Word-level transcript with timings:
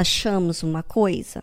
Achamos 0.00 0.62
uma 0.62 0.82
coisa, 0.82 1.40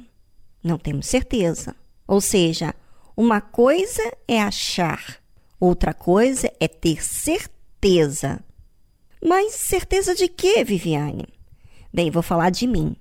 não 0.63 0.77
temos 0.77 1.07
certeza. 1.07 1.75
Ou 2.07 2.19
seja, 2.19 2.73
uma 3.15 3.41
coisa 3.41 4.01
é 4.27 4.41
achar, 4.41 5.21
outra 5.59 5.93
coisa 5.93 6.51
é 6.59 6.67
ter 6.67 7.03
certeza. 7.03 8.39
Mas 9.23 9.53
certeza 9.53 10.13
de 10.13 10.27
quê, 10.27 10.63
Viviane? 10.63 11.27
Bem, 11.93 12.11
vou 12.11 12.21
falar 12.21 12.49
de 12.49 12.67
mim. 12.67 12.95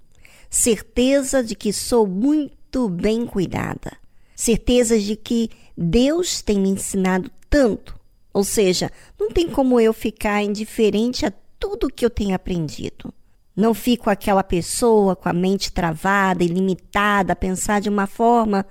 Certeza 0.49 1.43
de 1.43 1.55
que 1.55 1.73
sou 1.73 2.06
muito 2.06 2.88
bem 2.88 3.27
cuidada. 3.27 3.93
Certeza 4.34 4.99
de 4.99 5.17
que 5.17 5.50
Deus 5.77 6.41
tem 6.41 6.59
me 6.59 6.71
ensinado 6.71 7.31
tanto. 7.50 7.99
Ou 8.33 8.44
seja, 8.44 8.91
não 9.19 9.31
tem 9.31 9.49
como 9.49 9.81
eu 9.81 9.93
ficar 9.93 10.43
indiferente 10.43 11.27
a 11.27 11.33
tudo 11.59 11.91
que 11.91 12.05
eu 12.05 12.11
tenho 12.11 12.34
aprendido. 12.34 13.12
Não 13.56 13.72
fico 13.72 14.11
aquela 14.11 14.44
pessoa 14.44 15.17
com 15.17 15.31
a 15.31 15.33
mente 15.33 15.72
travada 15.72 16.44
e 16.44 16.47
limitada 16.47 17.33
a 17.33 17.37
pensar 17.37 17.81
de 17.81 17.89
uma 17.89 18.06
forma 18.06 18.67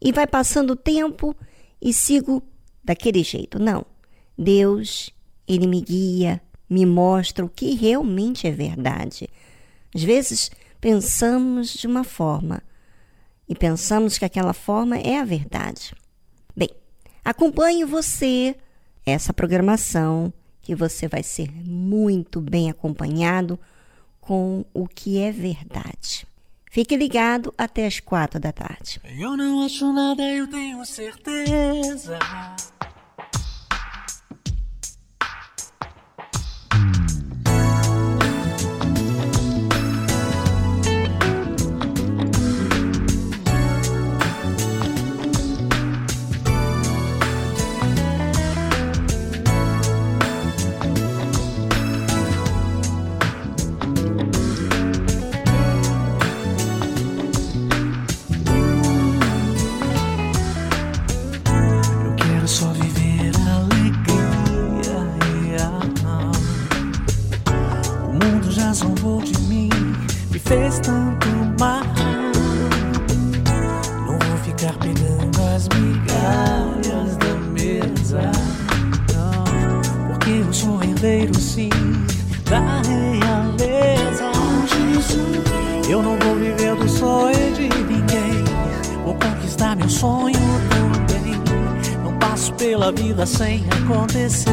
e 0.00 0.10
vai 0.12 0.26
passando 0.26 0.70
o 0.70 0.76
tempo 0.76 1.36
e 1.80 1.92
sigo 1.92 2.42
daquele 2.82 3.22
jeito. 3.22 3.58
Não. 3.58 3.84
Deus, 4.36 5.10
ele 5.46 5.66
me 5.66 5.82
guia, 5.82 6.40
me 6.70 6.86
mostra 6.86 7.44
o 7.44 7.50
que 7.50 7.74
realmente 7.74 8.46
é 8.46 8.50
verdade. 8.50 9.28
Às 9.94 10.02
vezes 10.02 10.50
pensamos 10.80 11.72
de 11.74 11.86
uma 11.86 12.02
forma 12.04 12.62
e 13.46 13.54
pensamos 13.54 14.16
que 14.16 14.24
aquela 14.24 14.54
forma 14.54 14.96
é 14.96 15.18
a 15.18 15.24
verdade. 15.24 15.92
Bem, 16.56 16.70
acompanhe 17.22 17.84
você 17.84 18.56
essa 19.04 19.34
programação 19.34 20.32
que 20.62 20.74
você 20.74 21.08
vai 21.08 21.22
ser 21.22 21.50
muito 21.50 22.40
bem 22.40 22.70
acompanhado 22.70 23.58
com 24.28 24.62
o 24.74 24.86
que 24.86 25.18
é 25.18 25.32
verdade. 25.32 26.26
Fique 26.70 26.94
ligado 26.94 27.54
até 27.56 27.86
as 27.86 27.98
quatro 27.98 28.38
da 28.38 28.52
tarde. 28.52 29.00
Eu 29.18 29.38
não 29.38 29.64
acho 29.64 29.90
nada, 29.90 30.22
eu 30.22 30.46
tenho 30.46 30.84
certeza. 30.84 32.18
Fez 70.48 70.80
tanto 70.80 71.28
mal. 71.60 71.82
Não 74.06 74.18
vou 74.18 74.36
ficar 74.38 74.72
pegando 74.78 75.42
as 75.54 75.68
migalhas 75.68 77.16
da 77.18 77.34
mesa, 77.52 78.32
não, 79.12 80.08
porque 80.08 80.30
eu 80.30 80.52
sou 80.52 80.82
herdeiro 80.82 81.38
sim 81.38 81.68
da 82.48 82.80
realeza. 82.88 84.32
Eu 85.86 86.02
não 86.02 86.18
vou 86.18 86.36
viver 86.36 86.74
do 86.76 86.88
sonho 86.88 87.52
de 87.54 87.68
ninguém, 87.68 88.44
vou 89.04 89.14
conquistar 89.14 89.76
meu 89.76 89.88
sonho 89.88 90.34
também. 90.70 91.34
Não 92.02 92.18
passo 92.18 92.54
pela 92.54 92.90
vida 92.92 93.26
sem 93.26 93.66
acontecer. 93.82 94.50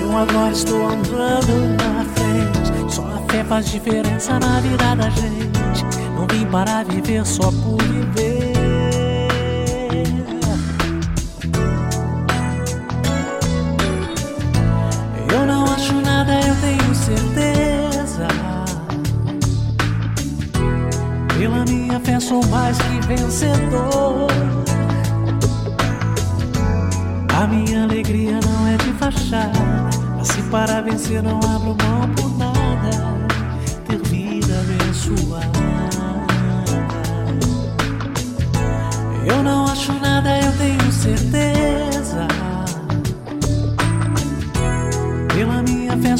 Eu 0.00 0.16
agora 0.16 0.52
estou 0.52 0.88
andando 0.88 1.76
na 1.76 2.15
fé 3.36 3.44
faz 3.44 3.70
diferença 3.70 4.38
na 4.38 4.60
vida 4.60 4.96
da 4.96 5.10
gente. 5.10 5.84
Não 6.14 6.26
vim 6.26 6.46
para 6.46 6.82
viver 6.84 7.24
só 7.26 7.50
por 7.50 7.82
viver. 7.82 8.52
Eu 15.32 15.46
não 15.46 15.64
acho 15.64 15.92
nada, 16.00 16.32
eu 16.34 16.56
tenho 16.62 16.94
certeza. 16.94 18.28
Pela 21.36 21.64
minha 21.64 22.00
fé 22.00 22.18
sou 22.18 22.44
mais 22.46 22.78
que 22.78 23.06
vencedor. 23.06 24.28
A 27.38 27.46
minha 27.46 27.84
alegria 27.84 28.40
não 28.40 28.66
é 28.66 28.76
de 28.78 28.92
fachada. 28.94 29.58
Assim 30.20 30.42
para 30.48 30.80
vencer 30.80 31.22
não 31.22 31.36
abro 31.36 31.76
mão 31.84 32.08
por 32.16 32.38
nada. 32.38 32.55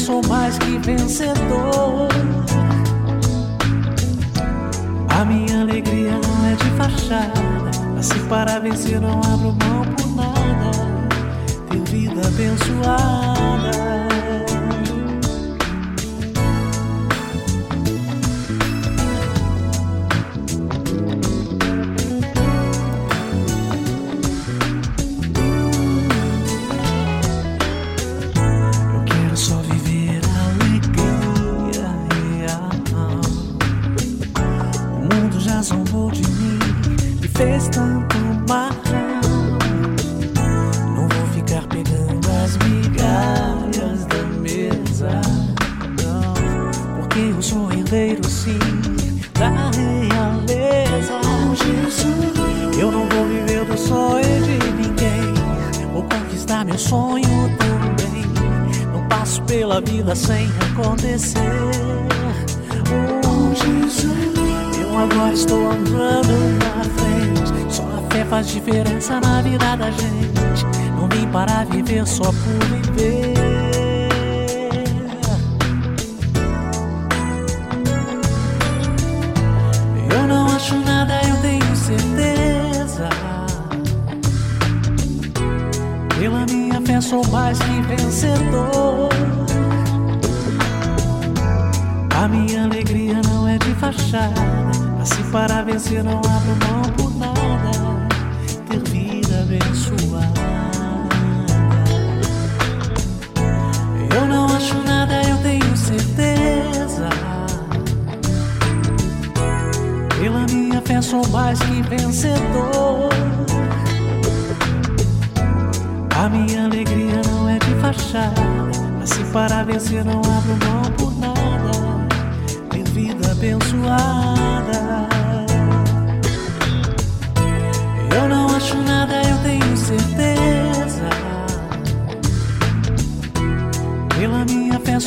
Sou 0.07 0.21
mais 0.29 0.57
que 0.57 0.77
vencedor. 0.77 2.07
A 5.09 5.25
minha 5.25 5.63
alegria 5.63 6.11
não 6.11 6.47
é 6.47 6.55
de 6.55 6.69
fachada. 6.77 7.71
Assim 7.99 8.25
para 8.29 8.57
vencer 8.59 9.01
não 9.01 9.19
abro 9.19 9.53
mão 9.65 9.83
por 9.97 10.15
nada. 10.15 10.71
Ter 11.69 11.91
vida 11.91 12.21
abençoada. 12.25 14.06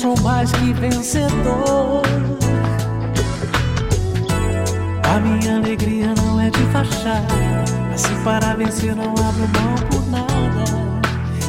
Sou 0.00 0.14
mais 0.22 0.50
que 0.52 0.72
vencedor. 0.72 2.00
A 5.02 5.20
minha 5.20 5.56
alegria 5.56 6.14
não 6.16 6.40
é 6.40 6.48
de 6.48 6.62
fachada. 6.72 7.34
Assim 7.92 8.14
para 8.22 8.54
vencer 8.54 8.96
não 8.96 9.10
abro 9.10 9.46
mão 9.48 9.74
por 9.90 10.06
nada. 10.08 10.64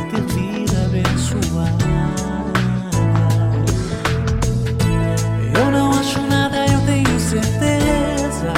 Ter 0.09 0.21
vida 0.33 0.85
abençoada. 0.85 1.85
Eu 5.57 5.71
não 5.71 5.91
acho 5.91 6.19
nada, 6.23 6.65
eu 6.65 6.81
tenho 6.81 7.19
certeza. 7.19 8.53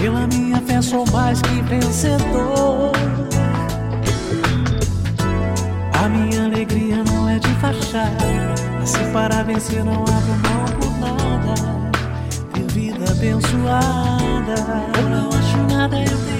Pela 0.00 0.26
minha 0.26 0.60
fé 0.62 0.82
sou 0.82 1.04
mais 1.12 1.40
que 1.42 1.62
vencedor. 1.62 2.90
Alegria 6.60 7.02
não 7.04 7.28
é 7.28 7.38
de 7.38 7.48
fachada. 7.54 8.26
Assim 8.82 9.12
para 9.12 9.42
vencer 9.42 9.82
não 9.82 10.02
abro 10.02 10.36
mão 10.42 10.64
por 10.78 10.92
nada. 10.98 11.54
Ter 12.52 12.66
vida 12.72 13.10
abençoada. 13.10 14.54
Eu 14.98 15.08
não 15.08 15.28
acho 15.30 15.74
nada, 15.74 15.98
eu 15.98 16.18
tenho 16.26 16.39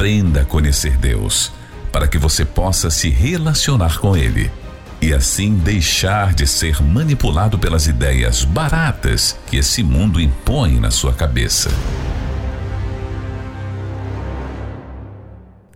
Aprenda 0.00 0.40
a 0.40 0.44
conhecer 0.46 0.96
Deus, 0.96 1.52
para 1.92 2.08
que 2.08 2.16
você 2.16 2.42
possa 2.42 2.88
se 2.88 3.10
relacionar 3.10 4.00
com 4.00 4.16
Ele 4.16 4.50
e 4.98 5.12
assim 5.12 5.58
deixar 5.58 6.32
de 6.32 6.46
ser 6.46 6.82
manipulado 6.82 7.58
pelas 7.58 7.86
ideias 7.86 8.42
baratas 8.42 9.38
que 9.46 9.58
esse 9.58 9.82
mundo 9.82 10.18
impõe 10.18 10.80
na 10.80 10.90
sua 10.90 11.12
cabeça. 11.12 11.68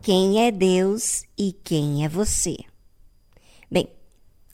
Quem 0.01 0.43
é 0.43 0.51
Deus 0.51 1.25
e 1.37 1.53
quem 1.53 2.03
é 2.03 2.09
você? 2.09 2.57
Bem, 3.71 3.91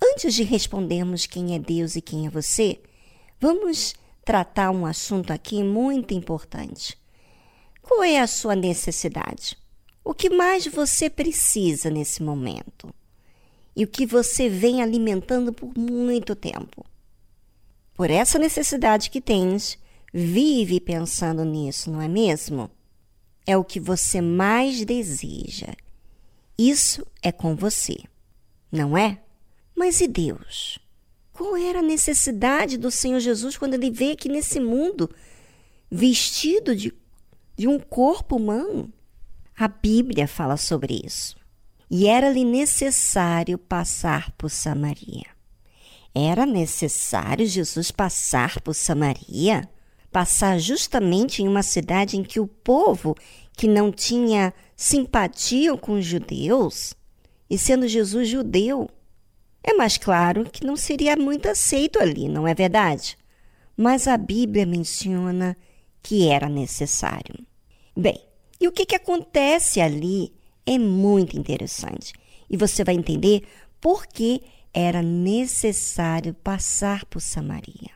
antes 0.02 0.34
de 0.34 0.42
respondermos 0.42 1.26
quem 1.26 1.54
é 1.54 1.60
Deus 1.60 1.94
e 1.94 2.00
quem 2.00 2.26
é 2.26 2.28
você, 2.28 2.82
vamos 3.40 3.94
tratar 4.24 4.72
um 4.72 4.84
assunto 4.84 5.32
aqui 5.32 5.62
muito 5.62 6.12
importante. 6.12 6.98
Qual 7.80 8.02
é 8.02 8.18
a 8.18 8.26
sua 8.26 8.56
necessidade? 8.56 9.59
O 10.10 10.12
que 10.12 10.28
mais 10.28 10.66
você 10.66 11.08
precisa 11.08 11.88
nesse 11.88 12.20
momento? 12.20 12.92
E 13.76 13.84
o 13.84 13.86
que 13.86 14.04
você 14.04 14.48
vem 14.48 14.82
alimentando 14.82 15.52
por 15.52 15.72
muito 15.78 16.34
tempo? 16.34 16.84
Por 17.94 18.10
essa 18.10 18.36
necessidade 18.36 19.08
que 19.08 19.20
tens, 19.20 19.78
vive 20.12 20.80
pensando 20.80 21.44
nisso, 21.44 21.92
não 21.92 22.02
é 22.02 22.08
mesmo? 22.08 22.68
É 23.46 23.56
o 23.56 23.62
que 23.62 23.78
você 23.78 24.20
mais 24.20 24.84
deseja. 24.84 25.76
Isso 26.58 27.06
é 27.22 27.30
com 27.30 27.54
você, 27.54 27.96
não 28.72 28.98
é? 28.98 29.20
Mas 29.76 30.00
e 30.00 30.08
Deus? 30.08 30.80
Qual 31.32 31.56
era 31.56 31.78
a 31.78 31.82
necessidade 31.82 32.76
do 32.76 32.90
Senhor 32.90 33.20
Jesus 33.20 33.56
quando 33.56 33.74
ele 33.74 33.92
veio 33.92 34.14
aqui 34.14 34.28
nesse 34.28 34.58
mundo 34.58 35.08
vestido 35.88 36.74
de, 36.74 36.92
de 37.56 37.68
um 37.68 37.78
corpo 37.78 38.34
humano? 38.34 38.92
A 39.60 39.68
Bíblia 39.68 40.26
fala 40.26 40.56
sobre 40.56 41.02
isso. 41.04 41.36
E 41.90 42.06
era-lhe 42.06 42.44
necessário 42.44 43.58
passar 43.58 44.32
por 44.38 44.48
Samaria. 44.48 45.26
Era 46.14 46.46
necessário 46.46 47.44
Jesus 47.44 47.90
passar 47.90 48.58
por 48.62 48.72
Samaria? 48.72 49.68
Passar 50.10 50.58
justamente 50.58 51.42
em 51.42 51.46
uma 51.46 51.62
cidade 51.62 52.16
em 52.16 52.22
que 52.22 52.40
o 52.40 52.46
povo 52.46 53.14
que 53.54 53.68
não 53.68 53.92
tinha 53.92 54.54
simpatia 54.74 55.76
com 55.76 55.92
os 55.92 56.06
judeus 56.06 56.94
E 57.50 57.58
sendo 57.58 57.86
Jesus 57.86 58.30
judeu, 58.30 58.88
é 59.62 59.74
mais 59.74 59.98
claro 59.98 60.48
que 60.50 60.64
não 60.64 60.74
seria 60.74 61.16
muito 61.16 61.50
aceito 61.50 62.00
ali, 62.00 62.30
não 62.30 62.48
é 62.48 62.54
verdade? 62.54 63.14
Mas 63.76 64.08
a 64.08 64.16
Bíblia 64.16 64.64
menciona 64.64 65.54
que 66.02 66.26
era 66.26 66.48
necessário. 66.48 67.34
Bem, 67.94 68.29
e 68.60 68.68
o 68.68 68.72
que, 68.72 68.84
que 68.84 68.94
acontece 68.94 69.80
ali 69.80 70.32
é 70.66 70.78
muito 70.78 71.36
interessante. 71.36 72.12
E 72.48 72.56
você 72.56 72.84
vai 72.84 72.94
entender 72.94 73.42
por 73.80 74.06
que 74.06 74.42
era 74.72 75.02
necessário 75.02 76.34
passar 76.34 77.04
por 77.06 77.20
Samaria. 77.20 77.90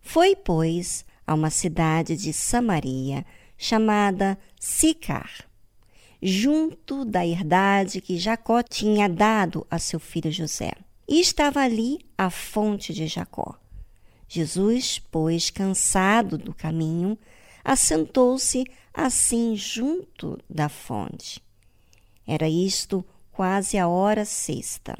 Foi, 0.00 0.34
pois, 0.34 1.04
a 1.26 1.34
uma 1.34 1.50
cidade 1.50 2.16
de 2.16 2.32
Samaria 2.32 3.24
chamada 3.56 4.38
Sicar, 4.58 5.30
junto 6.22 7.04
da 7.04 7.24
herdade 7.26 8.00
que 8.00 8.16
Jacó 8.16 8.62
tinha 8.62 9.08
dado 9.08 9.66
a 9.70 9.78
seu 9.78 10.00
filho 10.00 10.32
José. 10.32 10.72
E 11.06 11.20
estava 11.20 11.60
ali 11.60 11.98
a 12.16 12.30
fonte 12.30 12.94
de 12.94 13.06
Jacó. 13.06 13.56
Jesus, 14.28 15.02
pois, 15.10 15.50
cansado 15.50 16.38
do 16.38 16.54
caminho, 16.54 17.18
assentou-se 17.64 18.64
assim 18.92 19.56
junto 19.56 20.38
da 20.48 20.68
fonte. 20.68 21.42
Era 22.26 22.48
isto 22.48 23.04
quase 23.32 23.78
a 23.78 23.88
hora 23.88 24.24
sexta. 24.24 24.96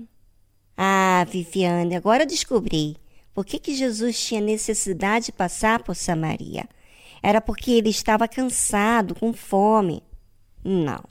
Ah, 0.77 1.27
Viviane, 1.29 1.95
agora 1.95 2.25
descobri 2.25 2.97
por 3.35 3.45
que, 3.45 3.59
que 3.59 3.75
Jesus 3.75 4.19
tinha 4.19 4.41
necessidade 4.41 5.27
de 5.27 5.33
passar 5.33 5.83
por 5.83 5.95
Samaria. 5.95 6.69
Era 7.23 7.41
porque 7.41 7.71
ele 7.71 7.91
estava 7.91 8.27
cansado, 8.27 9.15
com 9.15 9.33
fome. 9.33 10.03
Não. 10.65 11.05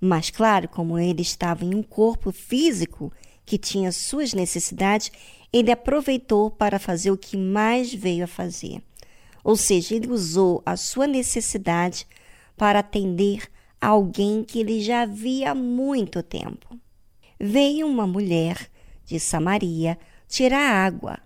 Mas, 0.00 0.30
claro, 0.30 0.68
como 0.68 0.98
ele 0.98 1.22
estava 1.22 1.64
em 1.64 1.74
um 1.74 1.82
corpo 1.82 2.32
físico 2.32 3.12
que 3.44 3.56
tinha 3.56 3.92
suas 3.92 4.34
necessidades, 4.34 5.12
ele 5.52 5.70
aproveitou 5.70 6.50
para 6.50 6.78
fazer 6.78 7.10
o 7.10 7.16
que 7.16 7.36
mais 7.36 7.94
veio 7.94 8.24
a 8.24 8.28
fazer. 8.28 8.82
Ou 9.44 9.56
seja, 9.56 9.94
ele 9.94 10.08
usou 10.08 10.62
a 10.66 10.76
sua 10.76 11.06
necessidade 11.06 12.06
para 12.62 12.78
atender 12.78 13.50
alguém 13.80 14.44
que 14.44 14.60
ele 14.60 14.80
já 14.80 15.04
via 15.04 15.50
há 15.50 15.54
muito 15.54 16.22
tempo. 16.22 16.78
Veio 17.40 17.88
uma 17.88 18.06
mulher 18.06 18.70
de 19.04 19.18
Samaria 19.18 19.98
tirar 20.28 20.86
água. 20.86 21.18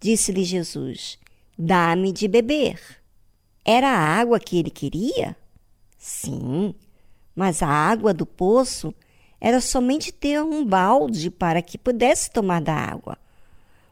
Disse-lhe 0.00 0.42
Jesus: 0.42 1.20
Dá-me 1.56 2.10
de 2.10 2.26
beber. 2.26 2.80
Era 3.64 3.90
a 3.90 4.18
água 4.18 4.40
que 4.40 4.58
ele 4.58 4.70
queria? 4.70 5.36
Sim, 5.96 6.74
mas 7.32 7.62
a 7.62 7.68
água 7.68 8.12
do 8.12 8.26
poço 8.26 8.92
era 9.40 9.60
somente 9.60 10.10
ter 10.10 10.42
um 10.42 10.66
balde 10.66 11.30
para 11.30 11.62
que 11.62 11.78
pudesse 11.78 12.28
tomar 12.28 12.60
da 12.60 12.74
água. 12.74 13.16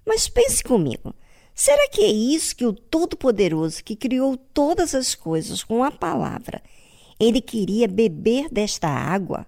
Mas 0.04 0.26
pense 0.26 0.64
comigo: 0.64 1.14
será 1.54 1.88
que 1.88 2.02
é 2.02 2.10
isso 2.10 2.56
que 2.56 2.66
o 2.66 2.72
Todo-Poderoso, 2.72 3.82
que 3.84 3.96
criou 3.96 4.36
todas 4.36 4.94
as 4.94 5.14
coisas 5.14 5.62
com 5.62 5.84
a 5.84 5.90
palavra, 5.90 6.62
ele 7.18 7.40
queria 7.40 7.86
beber 7.86 8.48
desta 8.50 8.88
água? 8.88 9.46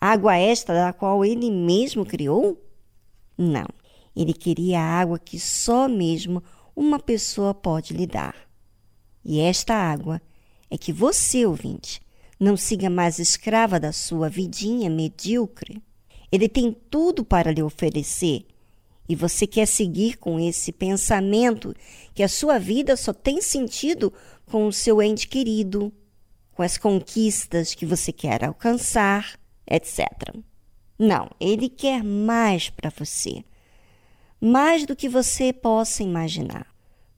Água 0.00 0.36
esta 0.36 0.72
da 0.72 0.92
qual 0.92 1.24
ele 1.24 1.50
mesmo 1.50 2.04
criou? 2.04 2.60
Não, 3.36 3.66
ele 4.14 4.32
queria 4.32 4.80
a 4.80 5.00
água 5.00 5.18
que 5.18 5.38
só 5.38 5.88
mesmo 5.88 6.42
uma 6.74 6.98
pessoa 6.98 7.54
pode 7.54 7.94
lhe 7.94 8.06
dar. 8.06 8.34
E 9.24 9.40
esta 9.40 9.74
água 9.74 10.20
é 10.70 10.78
que 10.78 10.92
você, 10.92 11.44
ouvinte, 11.44 12.00
não 12.38 12.56
siga 12.56 12.90
mais 12.90 13.18
escrava 13.18 13.80
da 13.80 13.92
sua 13.92 14.28
vidinha 14.28 14.90
medíocre. 14.90 15.82
Ele 16.30 16.48
tem 16.48 16.72
tudo 16.90 17.24
para 17.24 17.50
lhe 17.50 17.62
oferecer. 17.62 18.46
E 19.08 19.14
você 19.14 19.46
quer 19.46 19.66
seguir 19.66 20.16
com 20.16 20.38
esse 20.38 20.72
pensamento 20.72 21.74
que 22.14 22.22
a 22.22 22.28
sua 22.28 22.58
vida 22.58 22.96
só 22.96 23.12
tem 23.12 23.40
sentido 23.40 24.12
com 24.46 24.66
o 24.66 24.72
seu 24.72 25.00
ente 25.00 25.28
querido, 25.28 25.92
com 26.52 26.62
as 26.62 26.76
conquistas 26.76 27.74
que 27.74 27.86
você 27.86 28.12
quer 28.12 28.44
alcançar, 28.44 29.38
etc. 29.68 30.06
Não, 30.98 31.30
ele 31.38 31.68
quer 31.68 32.02
mais 32.02 32.70
para 32.70 32.90
você. 32.90 33.44
Mais 34.40 34.86
do 34.86 34.96
que 34.96 35.08
você 35.08 35.52
possa 35.52 36.02
imaginar. 36.02 36.66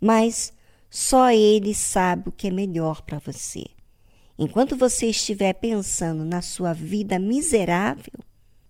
Mas 0.00 0.52
só 0.90 1.30
ele 1.30 1.74
sabe 1.74 2.28
o 2.28 2.32
que 2.32 2.48
é 2.48 2.50
melhor 2.50 3.02
para 3.02 3.18
você. 3.18 3.64
Enquanto 4.38 4.76
você 4.76 5.06
estiver 5.06 5.52
pensando 5.54 6.24
na 6.24 6.40
sua 6.40 6.72
vida 6.72 7.18
miserável, 7.18 8.12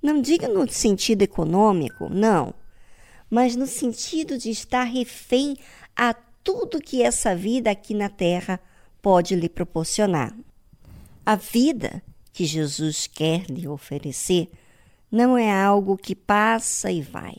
não 0.02 0.20
diga 0.20 0.48
no 0.48 0.68
sentido 0.68 1.22
econômico, 1.22 2.08
não, 2.08 2.54
mas 3.30 3.56
no 3.56 3.66
sentido 3.66 4.38
de 4.38 4.50
estar 4.50 4.84
refém 4.84 5.56
a 5.94 6.14
tudo 6.14 6.80
que 6.80 7.02
essa 7.02 7.34
vida 7.36 7.70
aqui 7.70 7.94
na 7.94 8.08
terra 8.08 8.60
pode 9.02 9.34
lhe 9.34 9.48
proporcionar. 9.48 10.34
A 11.24 11.36
vida 11.36 12.02
que 12.32 12.44
Jesus 12.44 13.06
quer 13.06 13.50
lhe 13.50 13.68
oferecer 13.68 14.48
não 15.10 15.36
é 15.36 15.50
algo 15.50 15.96
que 15.96 16.14
passa 16.14 16.90
e 16.90 17.02
vai. 17.02 17.36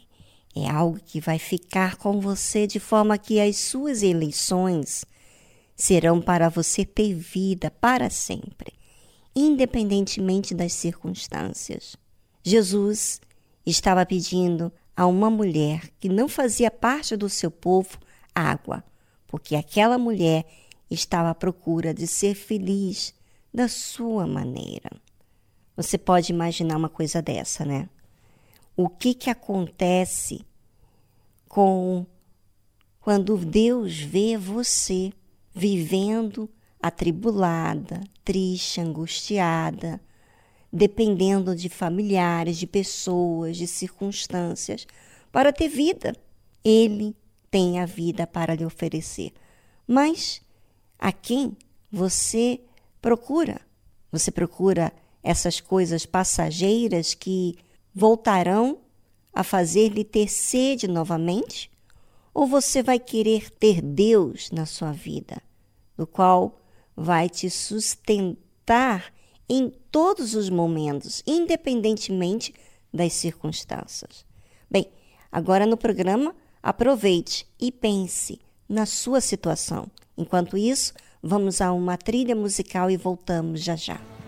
É 0.55 0.69
algo 0.69 0.99
que 0.99 1.21
vai 1.21 1.39
ficar 1.39 1.95
com 1.95 2.19
você 2.19 2.67
de 2.67 2.79
forma 2.79 3.17
que 3.17 3.39
as 3.39 3.55
suas 3.57 4.03
eleições 4.03 5.05
serão 5.75 6.21
para 6.21 6.49
você 6.49 6.83
ter 6.83 7.13
vida 7.13 7.71
para 7.71 8.09
sempre, 8.09 8.73
independentemente 9.35 10.53
das 10.53 10.73
circunstâncias. 10.73 11.95
Jesus 12.43 13.21
estava 13.65 14.05
pedindo 14.05 14.71
a 14.99 15.07
uma 15.07 15.29
mulher 15.29 15.89
que 15.97 16.09
não 16.09 16.27
fazia 16.27 16.69
parte 16.69 17.15
do 17.15 17.29
seu 17.29 17.49
povo 17.49 17.97
água, 18.35 18.83
porque 19.27 19.55
aquela 19.55 19.97
mulher 19.97 20.45
estava 20.91 21.29
à 21.29 21.33
procura 21.33 21.93
de 21.93 22.05
ser 22.05 22.35
feliz 22.35 23.15
da 23.53 23.69
sua 23.69 24.27
maneira. 24.27 24.91
Você 25.77 25.97
pode 25.97 26.33
imaginar 26.33 26.75
uma 26.75 26.89
coisa 26.89 27.21
dessa, 27.21 27.63
né? 27.63 27.87
O 28.75 28.89
que 28.89 29.13
que 29.13 29.29
acontece 29.29 30.45
com 31.47 32.05
quando 32.99 33.37
Deus 33.37 33.97
vê 34.01 34.35
você 34.35 35.13
vivendo 35.55 36.49
atribulada, 36.81 38.01
triste, 38.25 38.81
angustiada, 38.81 40.01
dependendo 40.71 41.55
de 41.55 41.69
familiares, 41.69 42.57
de 42.57 42.67
pessoas, 42.67 43.57
de 43.57 43.67
circunstâncias, 43.67 44.85
para 45.31 45.51
ter 45.51 45.67
vida. 45.67 46.15
Ele 46.63 47.15
tem 47.49 47.79
a 47.79 47.85
vida 47.85 48.27
para 48.27 48.55
lhe 48.55 48.65
oferecer. 48.65 49.31
Mas 49.87 50.41
a 50.97 51.11
quem 51.11 51.57
você 51.91 52.59
procura? 53.01 53.61
Você 54.11 54.31
procura 54.31 54.91
essas 55.23 55.59
coisas 55.59 56.05
passageiras 56.05 57.13
que 57.13 57.57
voltarão 57.93 58.79
a 59.33 59.43
fazer-lhe 59.43 60.03
ter 60.03 60.29
sede 60.29 60.87
novamente? 60.87 61.71
Ou 62.33 62.45
você 62.45 62.83
vai 62.83 62.99
querer 62.99 63.49
ter 63.49 63.81
Deus 63.81 64.51
na 64.51 64.65
sua 64.65 64.91
vida? 64.91 65.41
do 65.99 66.07
qual 66.07 66.61
vai 66.95 67.27
te 67.29 67.49
sustentar 67.49 69.13
em 69.49 69.69
todos 69.91 70.35
os 70.35 70.49
momentos, 70.49 71.23
independentemente 71.25 72.53
das 72.93 73.13
circunstâncias. 73.13 74.25
Bem, 74.69 74.87
agora 75.31 75.65
no 75.65 75.75
programa, 75.75 76.35
aproveite 76.61 77.47
e 77.59 77.71
pense 77.71 78.39
na 78.67 78.85
sua 78.85 79.19
situação. 79.21 79.87
Enquanto 80.17 80.57
isso, 80.57 80.93
vamos 81.23 81.61
a 81.61 81.71
uma 81.71 81.97
trilha 81.97 82.35
musical 82.35 82.91
e 82.91 82.97
voltamos 82.97 83.63
já 83.63 83.75
já. 83.75 84.18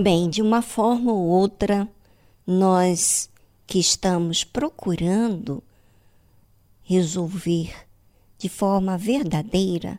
Bem, 0.00 0.30
de 0.30 0.40
uma 0.40 0.62
forma 0.62 1.12
ou 1.12 1.26
outra, 1.26 1.88
nós 2.46 3.28
que 3.66 3.80
estamos 3.80 4.44
procurando 4.44 5.60
resolver 6.84 7.74
de 8.38 8.48
forma 8.48 8.96
verdadeira, 8.96 9.98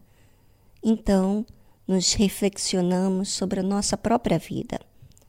então 0.82 1.46
nos 1.86 2.14
reflexionamos 2.14 3.28
sobre 3.28 3.60
a 3.60 3.64
nossa 3.64 3.98
própria 3.98 4.40
vida, 4.40 4.80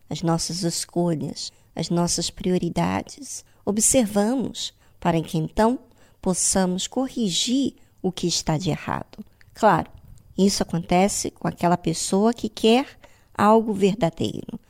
as 0.09 0.23
nossas 0.23 0.63
escolhas, 0.63 1.51
as 1.75 1.91
nossas 1.91 2.31
prioridades, 2.31 3.45
observamos 3.65 4.73
para 5.01 5.21
que 5.21 5.37
então 5.37 5.81
possamos 6.23 6.87
corrigir 6.87 7.75
o 8.01 8.13
que 8.13 8.29
está 8.29 8.57
de 8.57 8.71
errado. 8.71 9.19
Claro, 9.53 9.91
isso 10.39 10.63
acontece 10.63 11.33
com 11.33 11.49
aquela 11.49 11.77
pessoa 11.77 12.33
que 12.33 12.49
quer 12.49 13.00
algo 13.41 13.73
verdadeiro. 13.73 14.61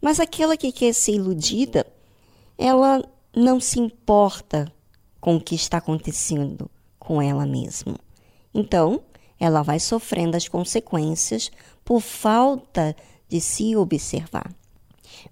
Mas 0.00 0.20
aquela 0.20 0.56
que 0.56 0.72
quer 0.72 0.92
ser 0.92 1.12
iludida, 1.12 1.86
ela 2.58 3.02
não 3.34 3.60
se 3.60 3.78
importa 3.78 4.70
com 5.20 5.36
o 5.36 5.40
que 5.40 5.54
está 5.54 5.78
acontecendo 5.78 6.70
com 6.98 7.20
ela 7.20 7.46
mesma. 7.46 7.96
Então, 8.54 9.02
ela 9.38 9.62
vai 9.62 9.78
sofrendo 9.78 10.36
as 10.36 10.48
consequências 10.48 11.50
por 11.84 12.00
falta 12.00 12.94
de 13.28 13.40
se 13.40 13.76
observar. 13.76 14.54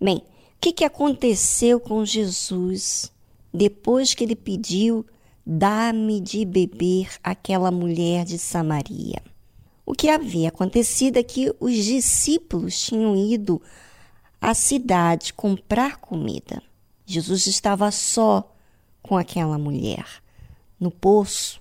Bem, 0.01 0.19
o 0.19 0.23
que, 0.61 0.73
que 0.73 0.85
aconteceu 0.85 1.79
com 1.79 2.05
Jesus 2.05 3.13
depois 3.53 4.15
que 4.15 4.25
ele 4.25 4.37
pediu 4.37 5.05
dá-me 5.47 6.21
de 6.21 6.45
beber 6.45 7.09
aquela 7.23 7.71
mulher 7.71 8.25
de 8.25 8.39
Samaria? 8.39 9.23
O 9.91 9.95
que 9.95 10.11
havia 10.11 10.51
acontecido 10.51 11.17
é 11.17 11.23
que 11.23 11.51
os 11.59 11.75
discípulos 11.75 12.79
tinham 12.79 13.17
ido 13.17 13.59
à 14.39 14.53
cidade 14.53 15.33
comprar 15.33 15.97
comida. 15.97 16.63
Jesus 17.07 17.47
estava 17.47 17.91
só 17.91 18.55
com 19.03 19.17
aquela 19.17 19.57
mulher 19.57 20.05
no 20.79 20.91
poço. 20.91 21.59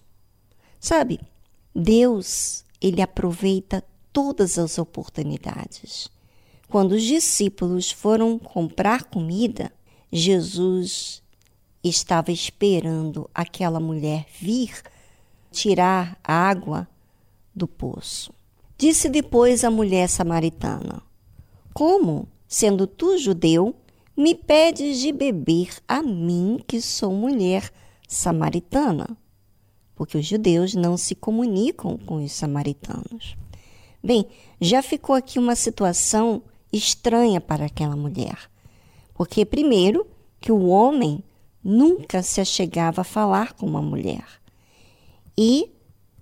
Sabe, 0.78 1.22
Deus, 1.74 2.66
ele 2.82 3.02
aproveita 3.02 3.82
todas 4.12 4.60
as 4.60 4.78
oportunidades. 4.78 6.10
Quando 6.68 6.96
os 6.96 7.04
discípulos 7.04 7.92
foram 7.92 8.38
comprar 8.38 9.06
comida, 9.06 9.72
Jesus 10.12 11.24
estava 11.82 12.30
esperando 12.30 13.30
aquela 13.34 13.80
mulher 13.80 14.26
vir 14.38 14.82
tirar 15.50 16.20
água 16.22 16.90
do 17.58 17.68
poço. 17.68 18.32
Disse 18.78 19.10
depois 19.10 19.64
a 19.64 19.72
mulher 19.72 20.08
samaritana: 20.08 21.02
Como, 21.74 22.28
sendo 22.48 22.88
tu 22.88 23.18
judeu, 23.18 23.76
me 24.16 24.34
pedes 24.34 25.00
de 25.00 25.12
beber 25.12 25.70
a 25.88 26.02
mim, 26.02 26.60
que 26.66 26.80
sou 26.80 27.12
mulher 27.12 27.72
samaritana? 28.08 29.18
Porque 29.96 30.18
os 30.18 30.26
judeus 30.26 30.76
não 30.76 30.96
se 30.96 31.16
comunicam 31.16 31.98
com 31.98 32.24
os 32.24 32.32
samaritanos. 32.32 33.36
Bem, 34.04 34.28
já 34.62 34.82
ficou 34.82 35.16
aqui 35.16 35.40
uma 35.40 35.56
situação 35.56 36.44
estranha 36.72 37.42
para 37.42 37.66
aquela 37.66 37.96
mulher. 37.96 38.38
Porque, 39.14 39.44
primeiro, 39.44 40.06
que 40.40 40.52
o 40.52 40.68
homem 40.68 41.24
nunca 41.64 42.22
se 42.22 42.40
achegava 42.40 43.02
a 43.02 43.04
falar 43.04 43.54
com 43.54 43.66
uma 43.66 43.82
mulher. 43.82 44.24
E, 45.38 45.72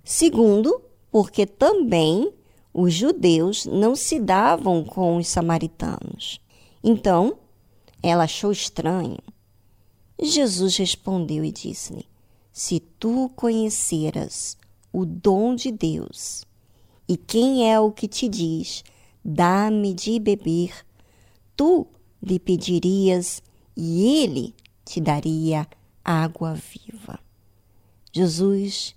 segundo, 0.02 0.82
porque 1.16 1.46
também 1.46 2.30
os 2.74 2.92
judeus 2.92 3.64
não 3.64 3.96
se 3.96 4.20
davam 4.20 4.84
com 4.84 5.16
os 5.16 5.26
samaritanos. 5.28 6.38
Então, 6.84 7.38
ela 8.02 8.24
achou 8.24 8.52
estranho. 8.52 9.16
Jesus 10.20 10.76
respondeu 10.76 11.42
e 11.42 11.50
disse-lhe: 11.50 12.04
Se 12.52 12.80
tu 12.80 13.30
conheceras 13.34 14.58
o 14.92 15.06
dom 15.06 15.54
de 15.54 15.72
Deus 15.72 16.44
e 17.08 17.16
quem 17.16 17.72
é 17.72 17.80
o 17.80 17.90
que 17.90 18.06
te 18.06 18.28
diz, 18.28 18.84
dá-me 19.24 19.94
de 19.94 20.20
beber, 20.20 20.84
tu 21.56 21.86
lhe 22.22 22.38
pedirias 22.38 23.42
e 23.74 24.22
ele 24.22 24.54
te 24.84 25.00
daria 25.00 25.66
água 26.04 26.52
viva. 26.52 27.18
Jesus 28.12 28.94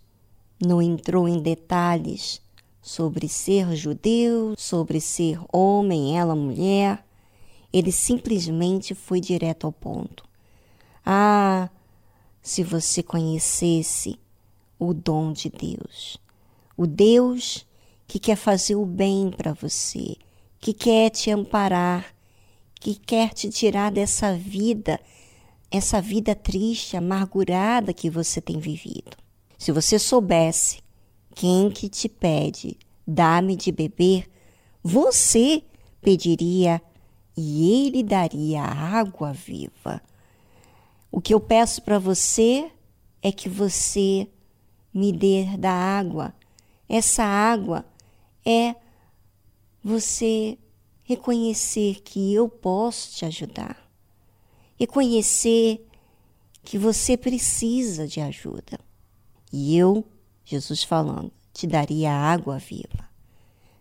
não 0.60 0.82
entrou 0.82 1.28
em 1.28 1.40
detalhes 1.40 2.42
sobre 2.82 3.28
ser 3.30 3.76
judeu, 3.76 4.54
sobre 4.58 5.00
ser 5.00 5.40
homem, 5.52 6.18
ela 6.18 6.36
mulher. 6.36 7.06
Ele 7.72 7.92
simplesmente 7.92 8.96
foi 8.96 9.22
direto 9.22 9.66
ao 9.66 9.72
ponto. 9.72 10.24
Ah, 11.06 11.70
se 12.42 12.64
você 12.64 13.04
conhecesse 13.04 14.20
o 14.78 14.94
dom 14.94 15.32
de 15.32 15.50
Deus, 15.50 16.18
o 16.76 16.88
Deus 16.88 17.66
que 18.08 18.18
quer 18.18 18.36
fazer 18.36 18.76
o 18.76 18.86
bem 18.86 19.30
para 19.30 19.54
você, 19.54 20.16
que 20.60 20.74
quer 20.74 21.12
te 21.12 21.30
amparar, 21.30 22.14
que 22.80 22.96
quer 22.96 23.34
te 23.34 23.50
tirar 23.50 23.92
dessa 23.92 24.36
vida, 24.36 25.00
essa 25.70 26.02
vida 26.02 26.34
triste, 26.34 26.98
amargurada 26.98 27.94
que 27.94 28.10
você 28.10 28.42
tem 28.42 28.58
vivido. 28.58 29.16
Se 29.60 29.74
você 29.74 30.00
soubesse 30.00 30.82
quem 31.36 31.70
que 31.70 31.90
te 31.90 32.08
pede, 32.08 32.78
dá-me 33.06 33.58
de 33.58 33.74
beber, 33.74 34.26
você 34.82 35.62
pediria 36.02 36.82
e 37.36 37.86
ele 37.86 38.02
daria 38.02 38.64
água 38.64 39.34
viva. 39.34 40.02
O 41.12 41.20
que 41.20 41.34
eu 41.34 41.42
peço 41.42 41.82
para 41.82 42.00
você 42.00 42.72
é 43.22 43.34
que 43.34 43.50
você 43.50 44.30
me 44.94 45.12
dê 45.12 45.58
da 45.58 45.74
água. 45.74 46.34
Essa 46.88 47.26
água 47.26 47.86
é 48.46 48.76
você 49.84 50.58
reconhecer 51.04 52.02
que 52.02 52.34
eu 52.34 52.48
posso 52.48 53.18
te 53.18 53.26
ajudar. 53.26 53.78
Reconhecer 54.80 55.86
que 56.64 56.78
você 56.78 57.18
precisa 57.18 58.08
de 58.08 58.22
ajuda. 58.22 58.80
E 59.52 59.78
eu, 59.78 60.06
Jesus 60.44 60.84
falando, 60.84 61.32
te 61.54 61.66
daria 61.66 62.12
água 62.12 62.58
viva. 62.58 63.10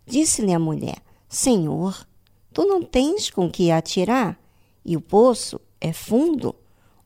Disse-lhe 0.05 0.53
a 0.53 0.59
mulher: 0.59 0.97
Senhor, 1.27 2.05
tu 2.51 2.65
não 2.65 2.81
tens 2.81 3.29
com 3.29 3.49
que 3.49 3.71
atirar, 3.71 4.39
e 4.83 4.97
o 4.97 5.01
poço 5.01 5.59
é 5.79 5.93
fundo. 5.93 6.55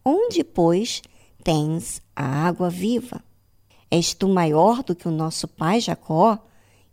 Onde, 0.03 0.43
pois, 0.43 1.01
tens 1.43 2.01
a 2.15 2.25
água 2.25 2.69
viva? 2.69 3.23
És 3.91 4.13
tu 4.13 4.27
maior 4.27 4.81
do 4.83 4.95
que 4.95 5.07
o 5.07 5.11
nosso 5.11 5.47
pai 5.47 5.79
Jacó, 5.79 6.39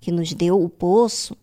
que 0.00 0.12
nos 0.12 0.32
deu 0.34 0.62
o 0.62 0.68
poço, 0.68 1.36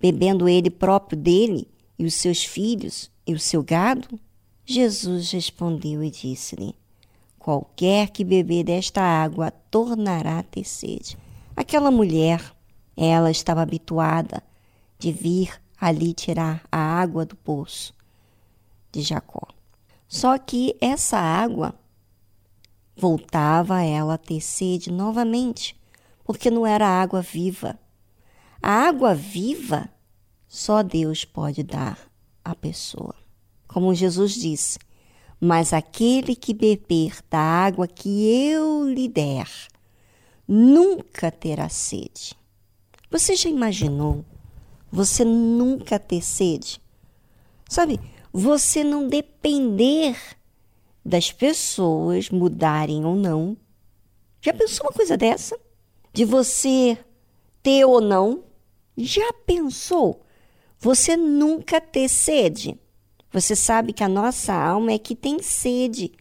bebendo 0.00 0.48
ele 0.48 0.70
próprio 0.70 1.18
dele, 1.18 1.68
e 1.98 2.04
os 2.04 2.14
seus 2.14 2.44
filhos, 2.44 3.10
e 3.26 3.32
o 3.32 3.38
seu 3.38 3.62
gado? 3.62 4.18
Jesus 4.64 5.30
respondeu 5.30 6.02
e 6.02 6.10
disse-lhe: 6.10 6.74
Qualquer 7.48 8.10
que 8.10 8.24
beber 8.24 8.62
desta 8.62 9.00
água 9.00 9.50
tornará 9.50 10.40
a 10.40 10.42
ter 10.42 10.64
sede. 10.64 11.16
Aquela 11.56 11.90
mulher, 11.90 12.54
ela 12.94 13.30
estava 13.30 13.62
habituada 13.62 14.42
de 14.98 15.10
vir 15.10 15.58
ali 15.80 16.12
tirar 16.12 16.62
a 16.70 16.76
água 16.76 17.24
do 17.24 17.34
poço 17.34 17.94
de 18.92 19.00
Jacó. 19.00 19.48
Só 20.06 20.36
que 20.36 20.76
essa 20.78 21.16
água 21.16 21.74
voltava 22.94 23.80
ela 23.80 24.12
a 24.12 24.18
ter 24.18 24.42
sede 24.42 24.92
novamente, 24.92 25.74
porque 26.26 26.50
não 26.50 26.66
era 26.66 26.86
água 26.86 27.22
viva. 27.22 27.78
A 28.60 28.72
água 28.72 29.14
viva 29.14 29.88
só 30.46 30.82
Deus 30.82 31.24
pode 31.24 31.62
dar 31.62 31.98
à 32.44 32.54
pessoa. 32.54 33.14
Como 33.66 33.94
Jesus 33.94 34.34
disse, 34.34 34.78
mas 35.40 35.72
aquele 35.72 36.34
que 36.34 36.52
beber 36.52 37.18
da 37.30 37.38
água 37.38 37.86
que 37.86 38.26
eu 38.50 38.88
lhe 38.88 39.08
der, 39.08 39.48
nunca 40.46 41.30
terá 41.30 41.68
sede. 41.68 42.36
Você 43.10 43.36
já 43.36 43.48
imaginou 43.48 44.24
você 44.90 45.24
nunca 45.24 45.98
ter 45.98 46.22
sede? 46.22 46.80
Sabe, 47.68 48.00
você 48.32 48.82
não 48.82 49.06
depender 49.06 50.16
das 51.04 51.30
pessoas 51.30 52.30
mudarem 52.30 53.04
ou 53.04 53.14
não. 53.14 53.56
Já 54.40 54.54
pensou 54.54 54.86
uma 54.86 54.92
coisa 54.92 55.16
dessa? 55.16 55.58
De 56.12 56.24
você 56.24 56.98
ter 57.62 57.84
ou 57.84 58.00
não? 58.00 58.44
Já 58.96 59.32
pensou? 59.46 60.22
Você 60.78 61.16
nunca 61.16 61.80
ter 61.80 62.08
sede? 62.08 62.78
Você 63.32 63.54
sabe 63.54 63.92
que 63.92 64.02
a 64.02 64.08
nossa 64.08 64.54
alma 64.54 64.92
é 64.92 64.98
que 64.98 65.14
tem 65.14 65.42
sede, 65.42 66.12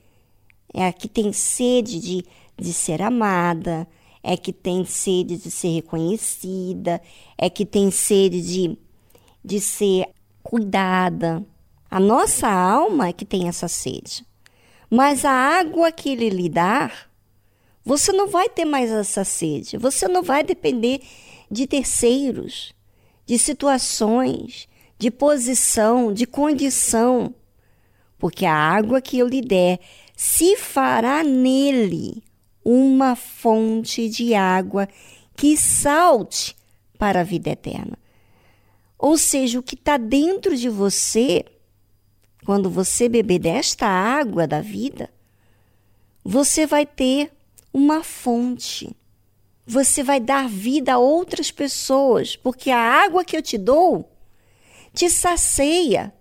é 0.73 0.87
a 0.87 0.93
que 0.93 1.07
tem 1.07 1.31
sede 1.31 1.99
de, 1.99 2.25
de 2.57 2.73
ser 2.73 3.01
amada, 3.01 3.87
é 4.21 4.35
que 4.35 4.51
tem 4.51 4.83
sede 4.83 5.37
de 5.37 5.49
ser 5.49 5.69
reconhecida, 5.69 7.01
é 7.37 7.49
que 7.49 7.65
tem 7.65 7.89
sede 7.89 8.41
de, 8.41 8.77
de 9.43 9.59
ser 9.61 10.09
cuidada. 10.43 11.45
A 11.89 11.99
nossa 11.99 12.49
alma 12.49 13.07
é 13.07 13.13
que 13.13 13.23
tem 13.23 13.47
essa 13.47 13.69
sede. 13.69 14.25
Mas 14.89 15.23
a 15.23 15.31
água 15.31 15.91
que 15.91 16.09
ele 16.09 16.29
lhe 16.29 16.49
dá, 16.49 16.91
você 17.83 18.11
não 18.11 18.27
vai 18.27 18.49
ter 18.49 18.65
mais 18.65 18.91
essa 18.91 19.23
sede. 19.23 19.77
Você 19.77 20.07
não 20.09 20.23
vai 20.23 20.43
depender 20.43 21.01
de 21.49 21.65
terceiros, 21.65 22.73
de 23.25 23.39
situações, 23.39 24.66
de 24.97 25.11
posição, 25.11 26.11
de 26.11 26.25
condição. 26.25 27.33
Porque 28.17 28.45
a 28.45 28.53
água 28.53 29.01
que 29.01 29.17
eu 29.17 29.27
lhe 29.27 29.41
der 29.41 29.79
se 30.15 30.57
fará 30.57 31.23
nele 31.23 32.23
uma 32.65 33.15
fonte 33.15 34.09
de 34.09 34.33
água 34.33 34.89
que 35.35 35.55
salte 35.55 36.55
para 36.97 37.21
a 37.21 37.23
vida 37.23 37.51
eterna. 37.51 37.97
Ou 38.97 39.17
seja, 39.17 39.59
o 39.59 39.63
que 39.63 39.75
está 39.75 39.95
dentro 39.95 40.57
de 40.57 40.67
você, 40.67 41.45
quando 42.43 42.69
você 42.69 43.07
beber 43.07 43.39
desta 43.39 43.85
água 43.85 44.47
da 44.47 44.59
vida, 44.59 45.09
você 46.23 46.65
vai 46.65 46.85
ter 46.85 47.31
uma 47.71 48.03
fonte. 48.03 48.95
Você 49.65 50.01
vai 50.01 50.19
dar 50.19 50.49
vida 50.49 50.93
a 50.93 50.97
outras 50.97 51.51
pessoas, 51.51 52.35
porque 52.35 52.71
a 52.71 52.79
água 52.79 53.23
que 53.23 53.37
eu 53.37 53.41
te 53.41 53.57
dou 53.57 54.16
te 54.97 55.11
sacia, 55.11 56.11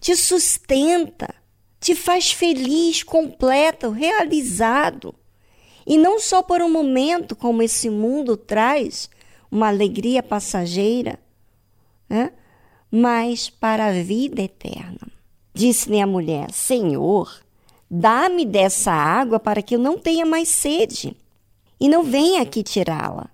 te 0.00 0.16
sustenta, 0.16 1.34
te 1.78 1.94
faz 1.94 2.32
feliz, 2.32 3.02
completo, 3.02 3.90
realizado. 3.90 5.14
E 5.86 5.98
não 5.98 6.18
só 6.18 6.42
por 6.42 6.62
um 6.62 6.72
momento, 6.72 7.36
como 7.36 7.62
esse 7.62 7.90
mundo 7.90 8.34
traz, 8.34 9.10
uma 9.50 9.68
alegria 9.68 10.22
passageira, 10.22 11.18
né? 12.08 12.32
mas 12.90 13.50
para 13.50 13.88
a 13.88 13.92
vida 13.92 14.40
eterna. 14.40 15.06
Disse-lhe 15.52 16.00
a 16.00 16.06
mulher: 16.06 16.50
Senhor, 16.50 17.30
dá-me 17.90 18.46
dessa 18.46 18.90
água 18.90 19.38
para 19.38 19.60
que 19.60 19.76
eu 19.76 19.78
não 19.78 19.98
tenha 19.98 20.24
mais 20.24 20.48
sede 20.48 21.14
e 21.78 21.90
não 21.90 22.02
venha 22.02 22.40
aqui 22.40 22.62
tirá-la. 22.62 23.28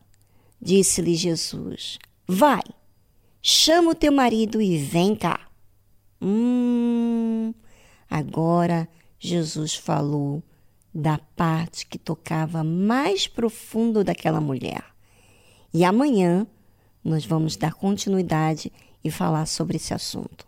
Disse-lhe 0.60 1.14
Jesus: 1.14 1.96
Vai, 2.26 2.64
chama 3.42 3.90
o 3.90 3.94
teu 3.94 4.12
marido 4.12 4.60
e 4.60 4.76
vem 4.76 5.14
cá. 5.14 5.48
Hum, 6.20 7.54
agora 8.08 8.88
Jesus 9.18 9.74
falou 9.74 10.42
da 10.92 11.18
parte 11.36 11.86
que 11.86 11.98
tocava 11.98 12.64
mais 12.64 13.26
profundo 13.26 14.02
daquela 14.02 14.40
mulher. 14.40 14.84
E 15.72 15.84
amanhã 15.84 16.46
nós 17.02 17.24
vamos 17.24 17.56
dar 17.56 17.74
continuidade 17.74 18.72
e 19.02 19.10
falar 19.10 19.46
sobre 19.46 19.76
esse 19.76 19.94
assunto. 19.94 20.46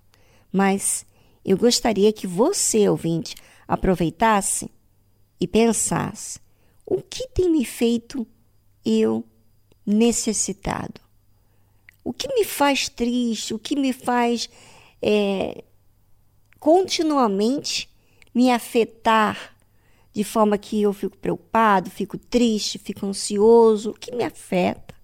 Mas 0.52 1.06
eu 1.44 1.56
gostaria 1.56 2.12
que 2.12 2.26
você, 2.26 2.88
ouvinte, 2.88 3.34
aproveitasse 3.66 4.70
e 5.40 5.46
pensasse: 5.46 6.40
o 6.84 7.00
que 7.00 7.26
tem 7.28 7.50
me 7.50 7.64
feito 7.64 8.26
eu 8.84 9.24
necessitado? 9.86 11.00
O 12.04 12.12
que 12.12 12.28
me 12.34 12.44
faz 12.44 12.88
triste? 12.88 13.54
O 13.54 13.58
que 13.58 13.76
me 13.76 13.92
faz 13.92 14.48
é, 15.00 15.64
continuamente 16.58 17.88
me 18.34 18.50
afetar 18.50 19.56
de 20.12 20.24
forma 20.24 20.58
que 20.58 20.82
eu 20.82 20.92
fico 20.92 21.16
preocupado, 21.16 21.90
fico 21.90 22.18
triste, 22.18 22.78
fico 22.78 23.06
ansioso? 23.06 23.90
O 23.90 23.94
que 23.94 24.14
me 24.14 24.24
afeta? 24.24 24.94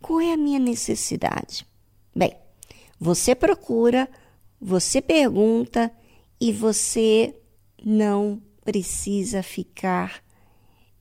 Qual 0.00 0.20
é 0.20 0.32
a 0.32 0.36
minha 0.36 0.58
necessidade? 0.58 1.66
Bem, 2.14 2.36
você 2.98 3.34
procura, 3.34 4.08
você 4.60 5.00
pergunta 5.00 5.92
e 6.40 6.52
você 6.52 7.34
não 7.82 8.42
precisa 8.64 9.42
ficar 9.42 10.22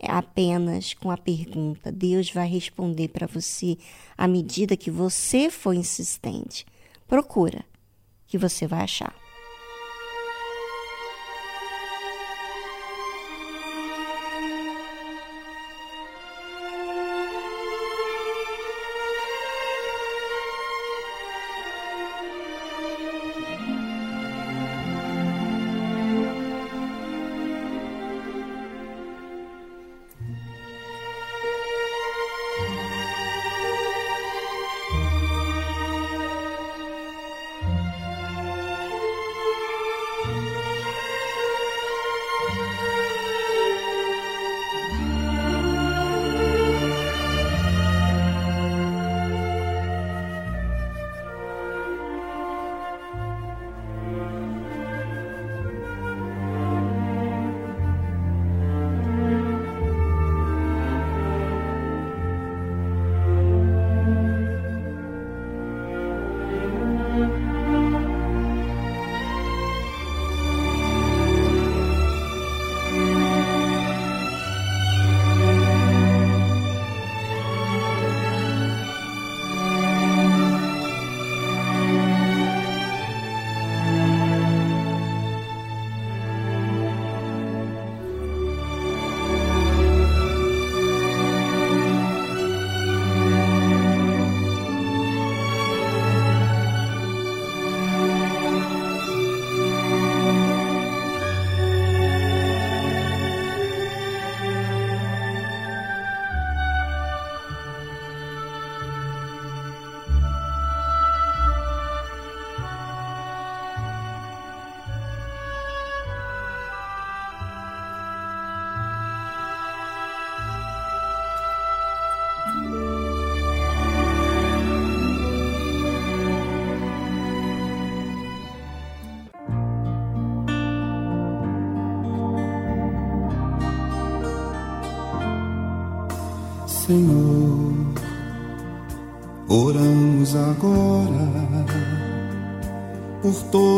apenas 0.02 0.94
com 0.94 1.10
a 1.10 1.18
pergunta. 1.18 1.92
Deus 1.92 2.32
vai 2.32 2.48
responder 2.48 3.10
para 3.10 3.28
você 3.28 3.78
à 4.18 4.28
medida 4.28 4.78
que 4.78 4.92
você 4.92 5.50
for 5.50 5.74
insistente. 5.74 6.66
Procura, 7.08 7.64
que 8.28 8.38
você 8.38 8.68
vai 8.68 8.82
achar. 8.82 9.25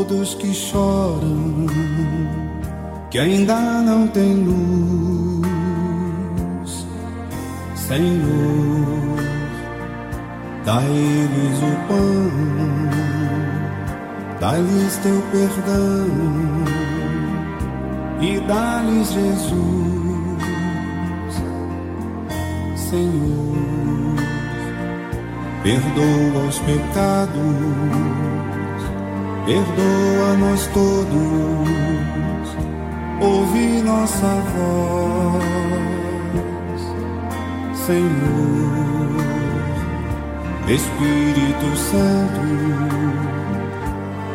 Todos 0.07 0.35
que 0.35 0.53
choram, 0.53 1.65
que 3.09 3.19
ainda 3.19 3.55
não 3.81 4.07
têm 4.07 4.35
luz. 4.35 5.47
Senhor, 7.75 9.17
dá-lhes 10.65 11.57
o 11.61 11.75
pão, 11.87 12.31
dá-lhes 14.39 14.97
teu 14.97 15.21
perdão 15.31 16.07
e 18.21 18.39
dá-lhes 18.41 19.11
Jesus. 19.11 19.57
Senhor, 22.75 24.15
perdoa 25.63 26.47
os 26.47 26.59
pecados 26.59 28.56
Perdoa-nos 29.47 30.67
todos, 30.73 31.07
ouve 33.21 33.81
nossa 33.81 34.27
voz, 34.53 35.41
Senhor, 37.73 39.15
Espírito 40.67 41.77
Santo, 41.77 42.41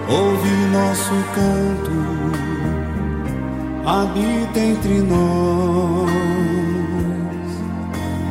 ouve 0.09 0.49
nosso 0.73 1.15
canto, 1.35 1.93
habita 3.85 4.61
entre 4.61 5.03
nós, 5.03 6.09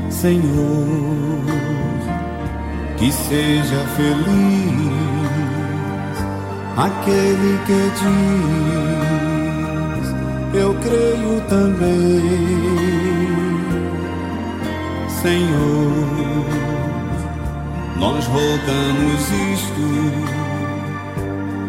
Senhor, 0.09 1.45
que 2.97 3.11
seja 3.11 3.85
feliz 3.95 5.10
aquele 6.77 7.59
que 7.65 7.91
diz: 7.99 8.51
Eu 10.53 10.73
creio 10.75 11.41
também, 11.49 12.21
Senhor. 15.21 16.11
Nós 17.97 18.25
rogamos 18.25 19.29
isto 19.53 19.85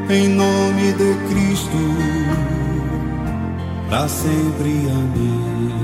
em 0.09 0.29
nome 0.29 0.93
de 0.93 1.15
Cristo, 1.29 1.79
para 3.89 4.09
sempre. 4.09 4.89
Amém. 4.91 5.82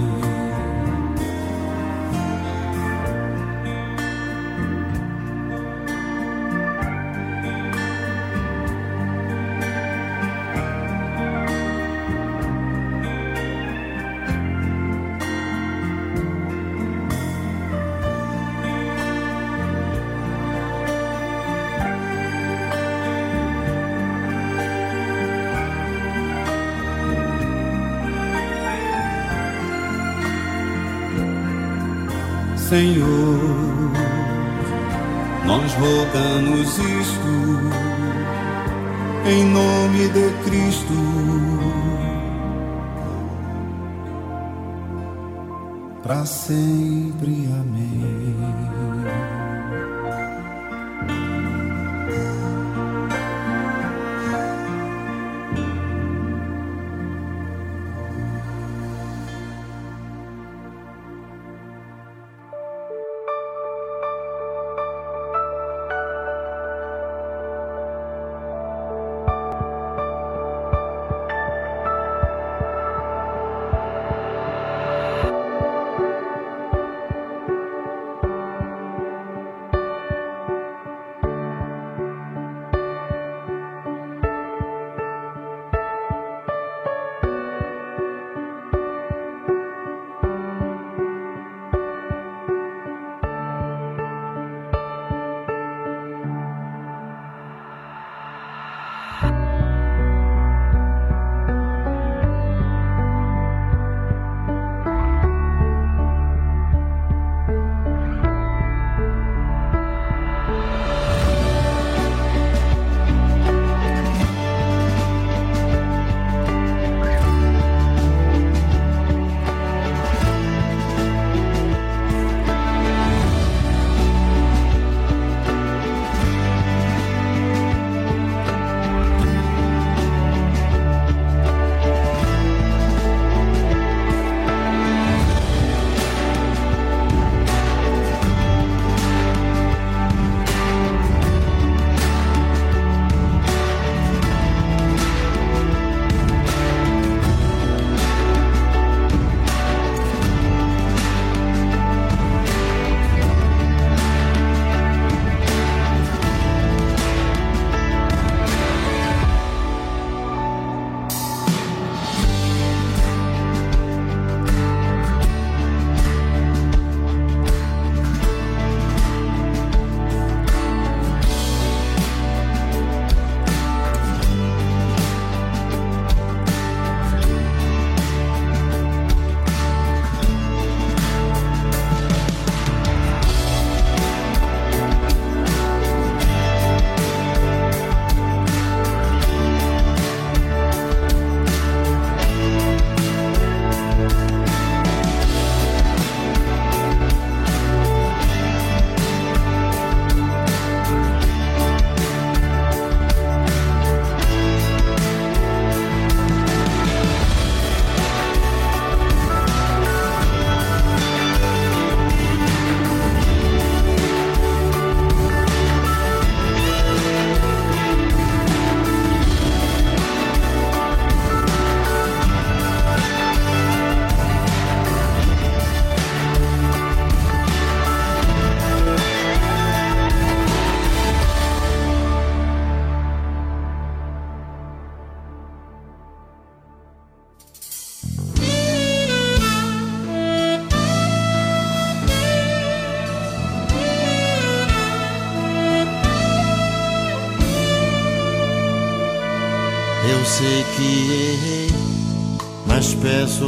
Mas 253.20 253.40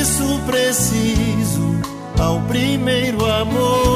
Isso 0.00 0.40
preciso 0.46 1.80
ao 2.18 2.40
primeiro 2.42 3.24
amor. 3.26 3.93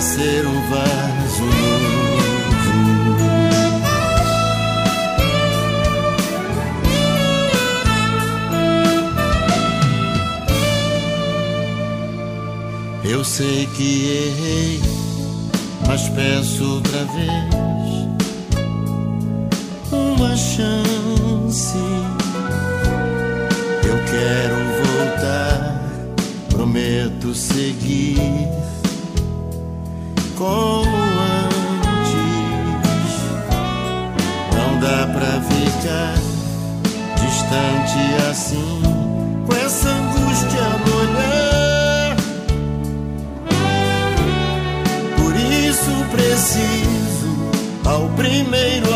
Ser 0.00 0.46
um 0.46 0.60
vaso 0.70 1.44
novo. 1.44 1.90
Eu 13.04 13.24
sei 13.24 13.66
que 13.76 14.06
errei, 14.08 14.80
mas 15.86 16.08
peço 16.08 16.64
outra 16.76 17.04
vez 17.04 17.54
uma 19.92 20.34
chance. 20.34 21.76
Eu 23.84 23.98
quero 24.06 24.56
voltar, 24.82 25.78
prometo 26.48 27.34
seguir 27.34 28.59
como 30.40 30.96
antes. 31.36 32.16
Não 34.56 34.80
dá 34.80 35.06
pra 35.12 35.38
ficar 35.42 36.14
distante 37.20 38.00
assim, 38.30 38.82
com 39.46 39.54
essa 39.54 39.90
angústia 39.90 40.64
no 40.86 40.96
olhar. 40.96 42.16
Por 45.18 45.36
isso 45.36 45.92
preciso 46.10 47.30
ao 47.84 48.08
primeiro 48.16 48.89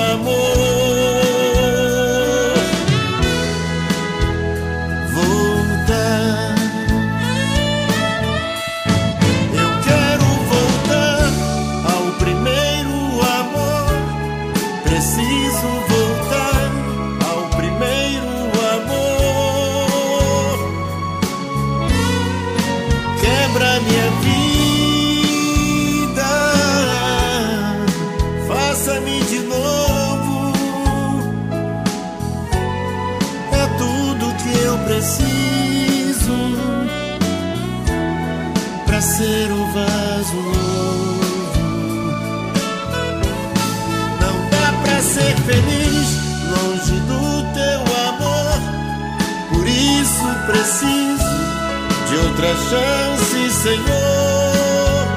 chance, 52.69 53.51
Senhor. 53.63 55.09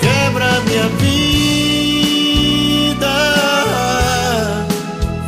Quebra 0.00 0.60
minha 0.66 0.88
vida, 1.00 1.56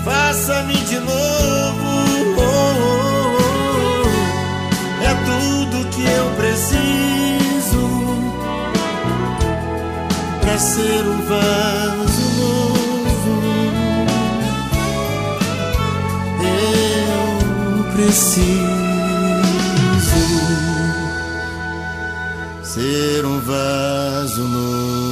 faça-me 0.05 0.75
de 0.75 0.99
novo. 1.01 1.21
É 5.03 5.15
tudo 5.25 5.89
que 5.91 6.05
eu 6.05 6.31
preciso 6.37 7.85
para 10.41 10.59
ser 10.59 11.03
um 11.07 11.21
vaso. 11.23 12.31
Eu 16.43 17.85
preciso 17.93 18.80
vaso 23.51 24.47
novo. 24.47 25.11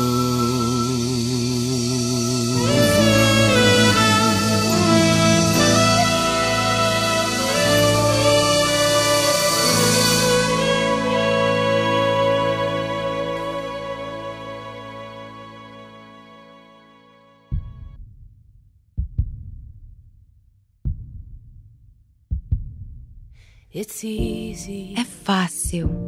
It's 23.71 24.03
easy 24.03 24.95
É 24.97 25.05
fácil 25.05 26.08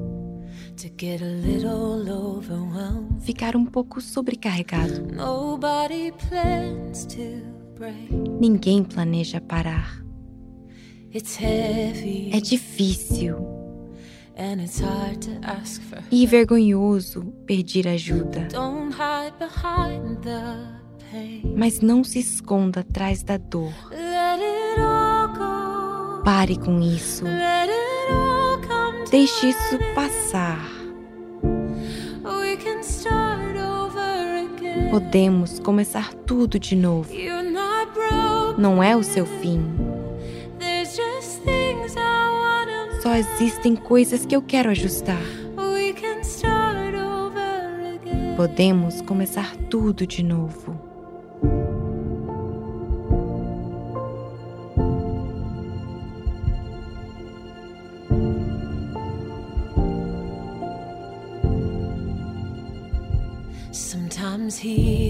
ficar 3.21 3.57
um 3.57 3.65
pouco 3.65 4.01
sobrecarregado. 4.01 5.13
Nobody 5.13 6.13
plans 6.29 7.07
to 7.07 7.43
break. 7.79 8.13
Ninguém 8.41 8.85
planeja 8.85 9.41
parar. 9.41 10.01
É 11.13 12.41
difícil 12.41 13.61
and 14.41 14.63
it's 14.63 14.81
hard 14.81 15.21
to 15.21 15.39
ask 15.43 15.83
for. 15.83 15.99
e 16.11 16.27
vergonhoso 16.27 17.23
pedir 17.47 17.87
ajuda. 17.87 18.49
Don't 18.51 18.95
hide 18.95 19.35
behind 19.39 20.19
the 20.23 20.57
pain. 21.11 21.55
Mas 21.57 21.81
não 21.81 22.03
se 22.03 22.19
esconda 22.19 22.81
atrás 22.81 23.23
da 23.23 23.37
dor. 23.37 23.73
Pare 26.25 26.57
com 26.59 26.81
isso. 26.81 27.25
Deixe 29.11 29.49
isso 29.49 29.79
passar. 29.95 30.80
Podemos 34.91 35.61
começar 35.61 36.13
tudo 36.27 36.59
de 36.59 36.75
novo. 36.75 37.09
Não 38.59 38.83
é 38.83 38.97
o 38.97 39.05
seu 39.05 39.25
fim. 39.25 39.63
Só 43.01 43.15
existem 43.15 43.77
coisas 43.77 44.27
que 44.27 44.35
eu 44.35 44.43
quero 44.43 44.71
ajustar. 44.71 45.23
Podemos 48.37 49.01
começar 49.03 49.55
tudo 49.71 50.07
de 50.07 50.25
novo. 50.25 50.80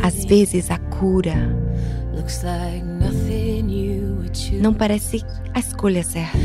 Às 0.02 0.24
vezes 0.24 0.70
a 0.70 0.78
cura 0.78 1.56
não 4.60 4.74
parece 4.74 5.24
a 5.52 5.58
escolha 5.58 6.02
certa. 6.02 6.38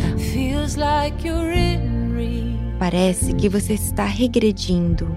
Parece 2.80 3.34
que 3.34 3.48
você 3.48 3.74
está 3.74 4.06
regredindo. 4.06 5.08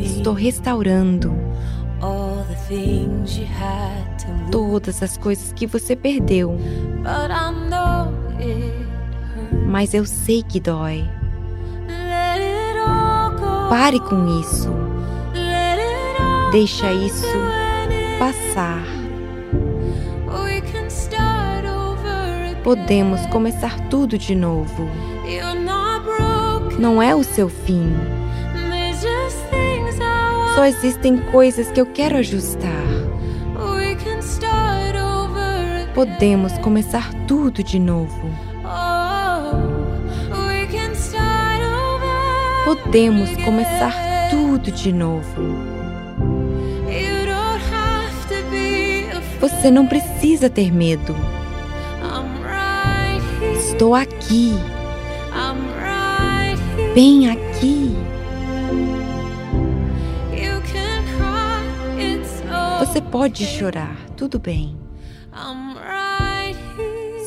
Estou 0.00 0.34
restaurando 0.34 1.34
todas 4.50 5.02
as 5.02 5.16
coisas 5.16 5.52
que 5.52 5.66
você 5.66 5.94
perdeu. 5.94 6.56
Mas 9.66 9.94
eu 9.94 10.04
sei 10.04 10.42
que 10.42 10.58
dói. 10.58 11.08
Pare 13.68 14.00
com 14.00 14.40
isso. 14.40 14.81
Deixa 16.52 16.92
isso 16.92 17.26
passar. 18.18 18.84
Podemos 22.62 23.24
começar 23.28 23.80
tudo 23.88 24.18
de 24.18 24.34
novo. 24.34 24.86
Não 26.78 27.02
é 27.02 27.14
o 27.14 27.24
seu 27.24 27.48
fim. 27.48 27.90
Só 30.54 30.66
existem 30.66 31.16
coisas 31.16 31.70
que 31.70 31.80
eu 31.80 31.86
quero 31.86 32.18
ajustar. 32.18 32.84
Podemos 35.94 36.52
começar 36.58 37.14
tudo 37.26 37.62
de 37.62 37.78
novo. 37.78 38.30
Podemos 42.66 43.30
começar 43.42 43.94
tudo 44.30 44.70
de 44.70 44.92
novo. 44.92 45.71
Você 49.42 49.72
não 49.72 49.88
precisa 49.88 50.48
ter 50.48 50.72
medo. 50.72 51.16
Estou 53.58 53.92
aqui, 53.92 54.52
bem 56.94 57.28
aqui. 57.28 57.96
Você 62.78 63.00
pode 63.00 63.44
chorar, 63.44 63.96
tudo 64.16 64.38
bem. 64.38 64.78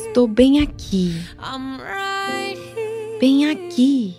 Estou 0.06 0.26
bem 0.26 0.62
aqui, 0.62 1.20
bem 3.20 3.50
aqui. 3.50 4.16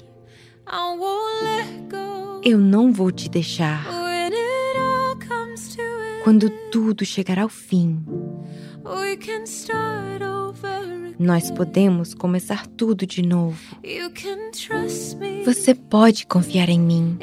Eu 2.43 2.60
não 2.60 2.93
vou 2.93 3.12
te 3.12 3.28
deixar. 3.28 3.97
Quando 6.28 6.49
tudo 6.69 7.05
chegar 7.05 7.39
ao 7.39 7.47
fim, 7.47 8.03
we 8.84 9.15
can 9.15 9.43
start 9.45 10.21
over. 10.21 10.67
again. 10.67 11.15
nós 11.17 11.49
podemos 11.49 12.13
começar 12.13 12.67
tudo 12.67 13.07
de 13.07 13.21
novo. 13.21 13.57
Você 15.45 15.73
pode 15.73 16.28
confiar 16.28 16.67
em 16.67 16.82
mim. 16.82 17.17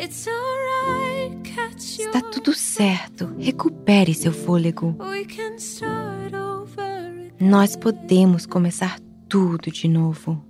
Está 1.79 2.23
tudo 2.33 2.55
certo. 2.55 3.37
Recupere 3.39 4.15
seu 4.15 4.33
fôlego. 4.33 4.97
We 4.99 5.27
can 5.27 5.57
start 5.57 6.33
over. 6.33 6.81
again. 6.81 7.33
Nós 7.47 7.77
podemos 7.77 8.47
começar 8.47 8.99
tudo 9.29 9.71
de 9.71 9.87
novo. 9.87 10.43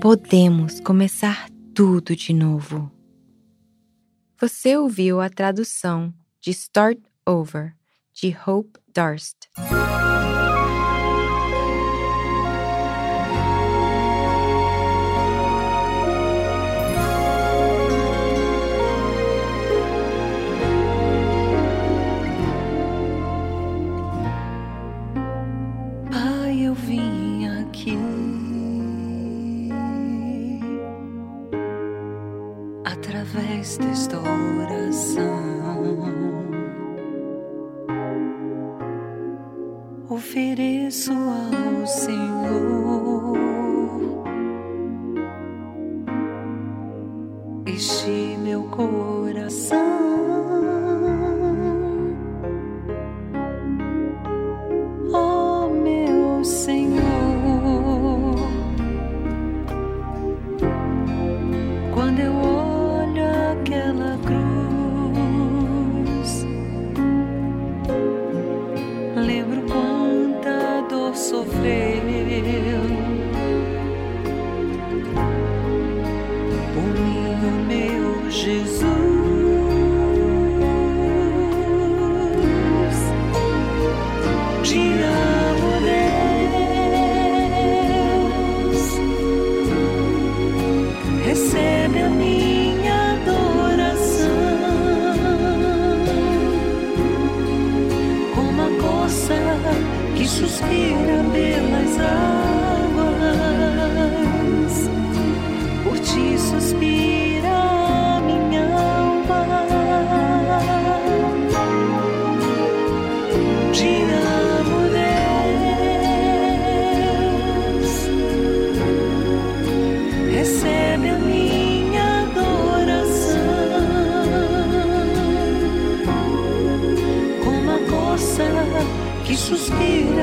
Podemos 0.00 0.80
começar 0.80 1.50
tudo 1.74 2.16
de 2.16 2.32
novo. 2.32 2.90
Você 4.40 4.76
ouviu 4.76 5.20
a 5.20 5.28
tradução 5.28 6.14
de 6.40 6.52
Start 6.52 6.98
Over, 7.26 7.74
de 8.14 8.36
Hope 8.46 8.78
Darst. 8.86 9.34
Através 32.98 33.78
desta 33.78 34.18
oração. 34.18 35.38
Ofereço 40.10 41.12
ao 41.12 41.86
Senhor 41.86 43.36
este 47.66 48.36
meu 48.42 48.64
coração. 48.64 50.07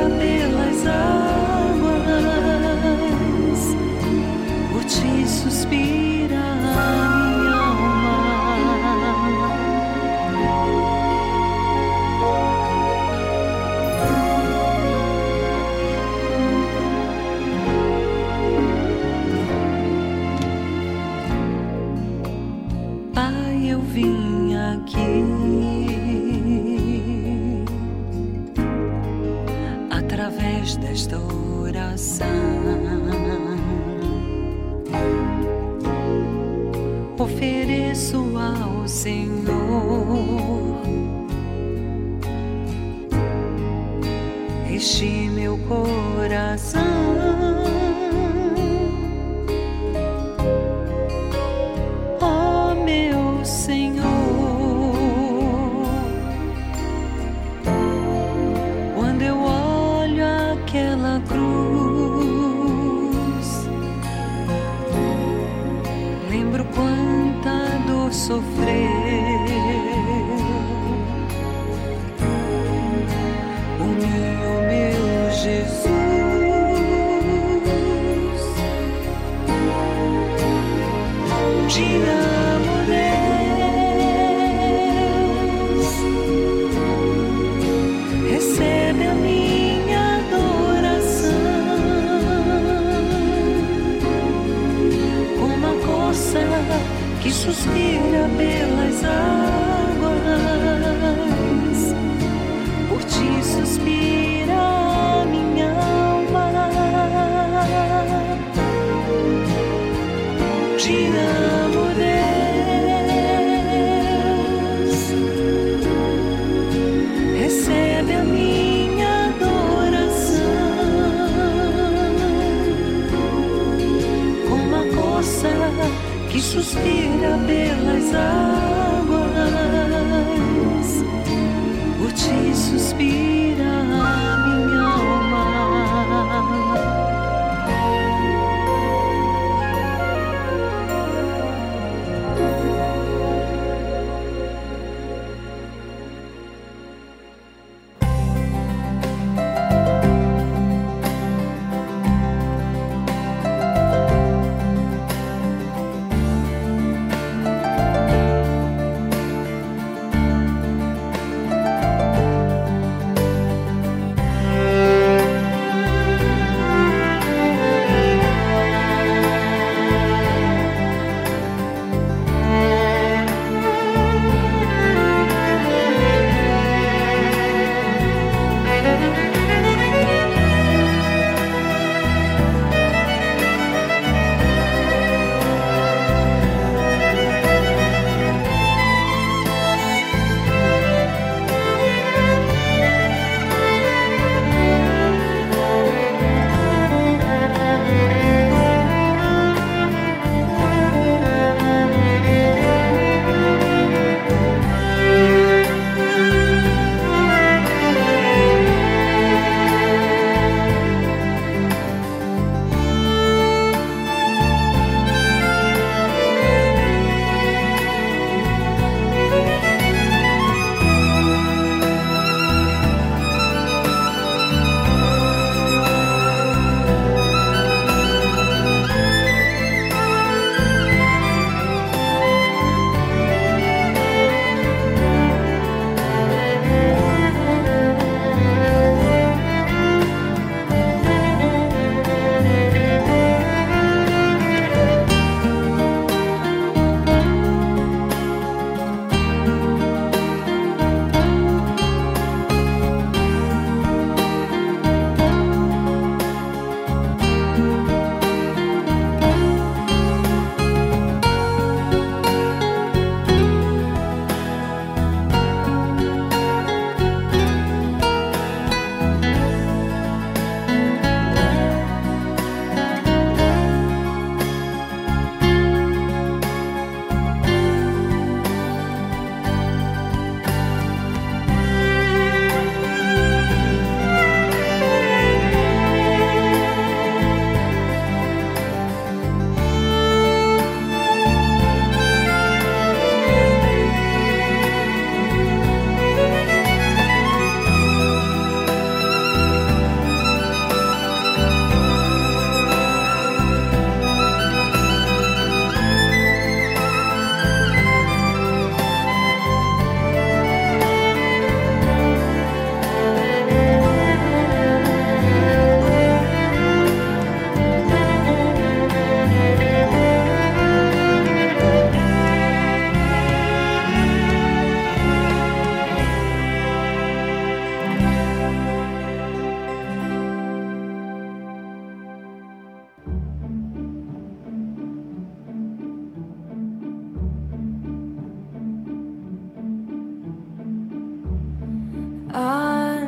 Pelas 0.09 0.85
águas. 0.87 2.05
Por 4.71 4.83
ti 4.85 5.27
suspira 5.27 6.04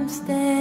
I'm 0.07 0.56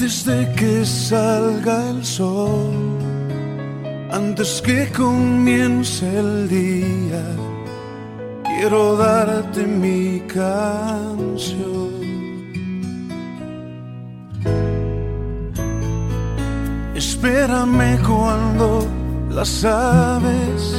antes 0.00 0.24
de 0.24 0.50
que 0.54 0.86
salga 0.86 1.90
el 1.90 2.02
sol, 2.02 2.72
antes 4.10 4.62
que 4.62 4.88
comience 4.96 6.06
el 6.18 6.48
día, 6.48 7.22
quiero 8.44 8.96
darte 8.96 9.66
mi 9.66 10.20
canción. 10.20 11.90
Espérame 16.94 17.98
cuando 18.02 18.86
las 19.28 19.66
aves 19.66 20.76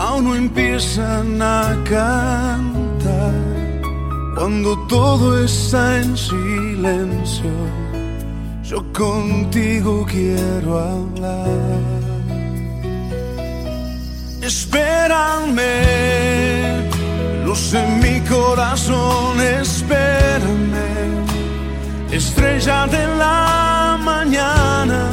aún 0.00 0.24
no 0.24 0.34
empiezan 0.34 1.40
a 1.40 1.76
cantar 1.88 3.59
cuando 4.40 4.74
todo 4.88 5.44
está 5.44 5.98
en 5.98 6.16
silencio, 6.16 7.52
yo 8.62 8.82
contigo 8.90 10.06
quiero 10.10 10.78
hablar. 10.78 11.46
Espérame, 14.40 15.60
luz 17.44 17.74
en 17.74 18.00
mi 18.00 18.18
corazón, 18.20 19.38
espérame, 19.42 20.88
estrella 22.10 22.86
de 22.86 23.06
la 23.18 23.98
mañana, 24.02 25.10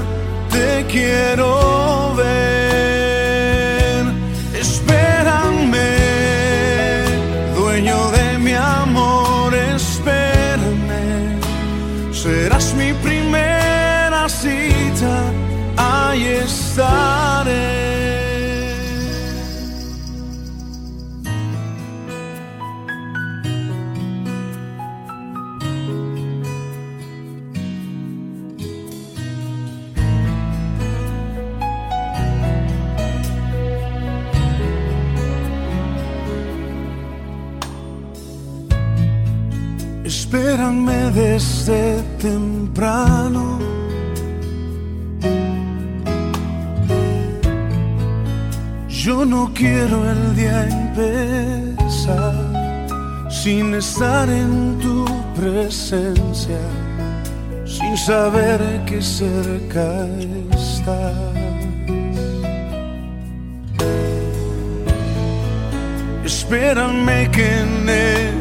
te 0.50 0.86
quiero 0.90 2.16
ver. 2.16 2.47
Desde 41.38 42.02
temprano. 42.18 43.60
Yo 48.90 49.24
no 49.24 49.52
quiero 49.54 49.98
el 50.14 50.36
día 50.36 50.68
empezar 50.84 52.36
sin 53.30 53.76
estar 53.76 54.28
en 54.30 54.80
tu 54.80 55.06
presencia, 55.40 56.64
sin 57.66 57.96
saber 57.98 58.60
que 58.88 59.00
cerca 59.00 60.08
estás. 60.52 61.14
Espérame 66.26 67.30
que 67.36 67.50
necesito 67.86 68.37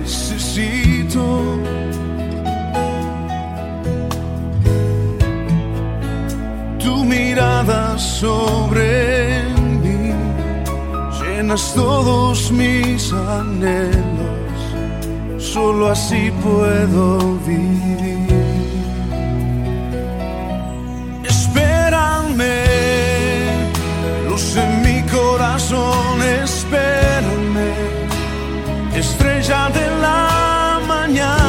mirada 7.18 7.98
sobre 7.98 9.42
mí, 9.82 10.12
llenas 11.18 11.72
todos 11.74 12.50
mis 12.50 13.12
anhelos, 13.12 14.58
solo 15.38 15.82
así 15.94 16.30
puedo 16.44 17.04
vivir. 17.50 18.26
Espérame, 21.34 22.56
luz 24.28 24.46
en 24.64 24.72
mi 24.86 24.98
corazón, 25.18 26.14
espérame, 26.44 27.70
estrella 29.02 29.60
de 29.78 29.86
la 30.04 30.80
mañana, 30.94 31.45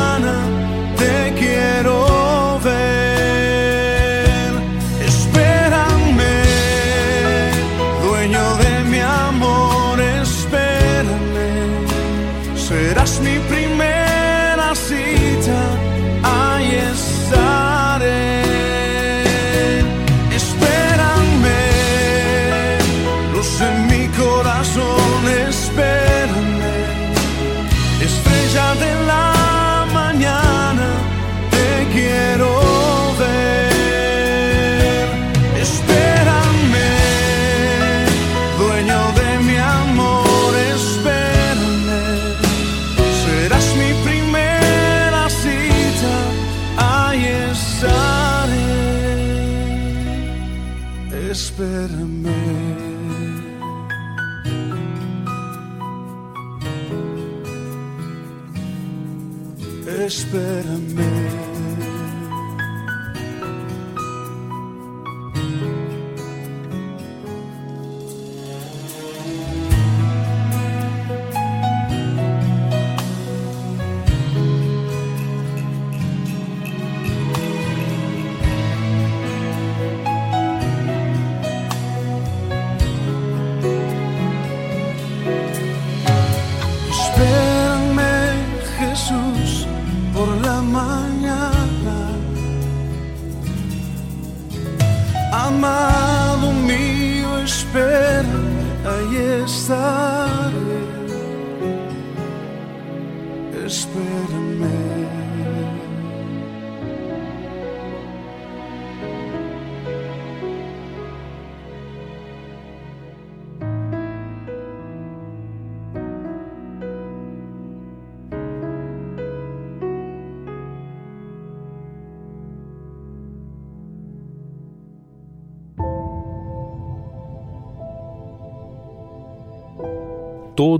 Espérame. 51.58 52.28
Espérame. 60.06 61.27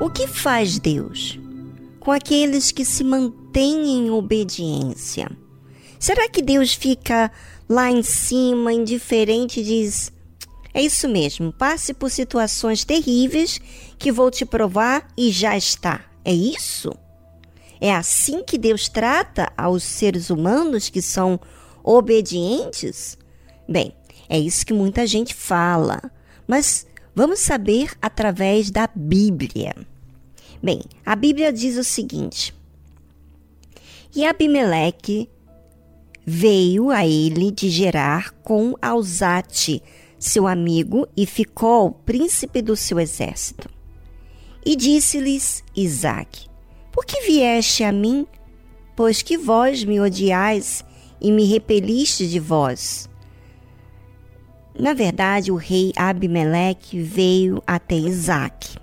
O 0.00 0.08
que 0.08 0.26
faz 0.26 0.78
Deus 0.78 1.38
com 2.00 2.10
aqueles 2.10 2.72
que 2.72 2.86
se 2.86 3.04
mantêm 3.04 3.98
em 3.98 4.10
obediência? 4.10 5.30
Será 5.98 6.26
que 6.26 6.40
Deus 6.40 6.72
fica 6.72 7.30
lá 7.68 7.90
em 7.90 8.02
cima, 8.02 8.72
indiferente, 8.72 9.60
e 9.60 9.62
diz: 9.62 10.10
É 10.72 10.80
isso 10.80 11.06
mesmo, 11.06 11.52
passe 11.52 11.92
por 11.92 12.10
situações 12.10 12.82
terríveis 12.82 13.60
que 13.98 14.10
vou 14.10 14.30
te 14.30 14.46
provar 14.46 15.06
e 15.18 15.30
já 15.30 15.54
está? 15.54 16.00
É 16.24 16.32
isso? 16.32 16.90
É 17.78 17.94
assim 17.94 18.42
que 18.42 18.56
Deus 18.56 18.88
trata 18.88 19.52
aos 19.54 19.82
seres 19.82 20.30
humanos 20.30 20.88
que 20.88 21.02
são 21.02 21.38
obedientes? 21.84 23.18
Bem, 23.68 23.94
é 24.30 24.38
isso 24.38 24.64
que 24.64 24.72
muita 24.72 25.06
gente 25.06 25.34
fala, 25.34 26.00
mas 26.46 26.86
vamos 27.14 27.40
saber 27.40 27.92
através 28.00 28.70
da 28.70 28.88
Bíblia. 28.94 29.74
Bem, 30.62 30.82
a 31.04 31.16
Bíblia 31.16 31.52
diz 31.52 31.76
o 31.76 31.84
seguinte: 31.84 32.54
E 34.14 34.24
Abimeleque 34.24 35.28
veio 36.24 36.90
a 36.90 37.06
ele 37.06 37.50
de 37.50 37.68
Gerar 37.68 38.30
com 38.42 38.74
Alzate, 38.80 39.82
seu 40.18 40.46
amigo, 40.46 41.08
e 41.16 41.26
ficou 41.26 41.90
príncipe 41.90 42.62
do 42.62 42.76
seu 42.76 43.00
exército. 43.00 43.68
E 44.64 44.76
disse-lhes 44.76 45.64
Isaque: 45.74 46.48
Por 46.92 47.04
que 47.04 47.22
vieste 47.22 47.82
a 47.82 47.90
mim? 47.90 48.26
Pois 48.94 49.22
que 49.22 49.36
vós 49.36 49.82
me 49.82 49.98
odiais 50.00 50.84
e 51.20 51.32
me 51.32 51.44
repeliste 51.44 52.28
de 52.28 52.38
vós. 52.38 53.09
Na 54.80 54.94
verdade, 54.94 55.52
o 55.52 55.56
rei 55.56 55.92
Abimeleque 55.96 57.00
veio 57.00 57.62
até 57.66 57.94
Isaque 57.94 58.80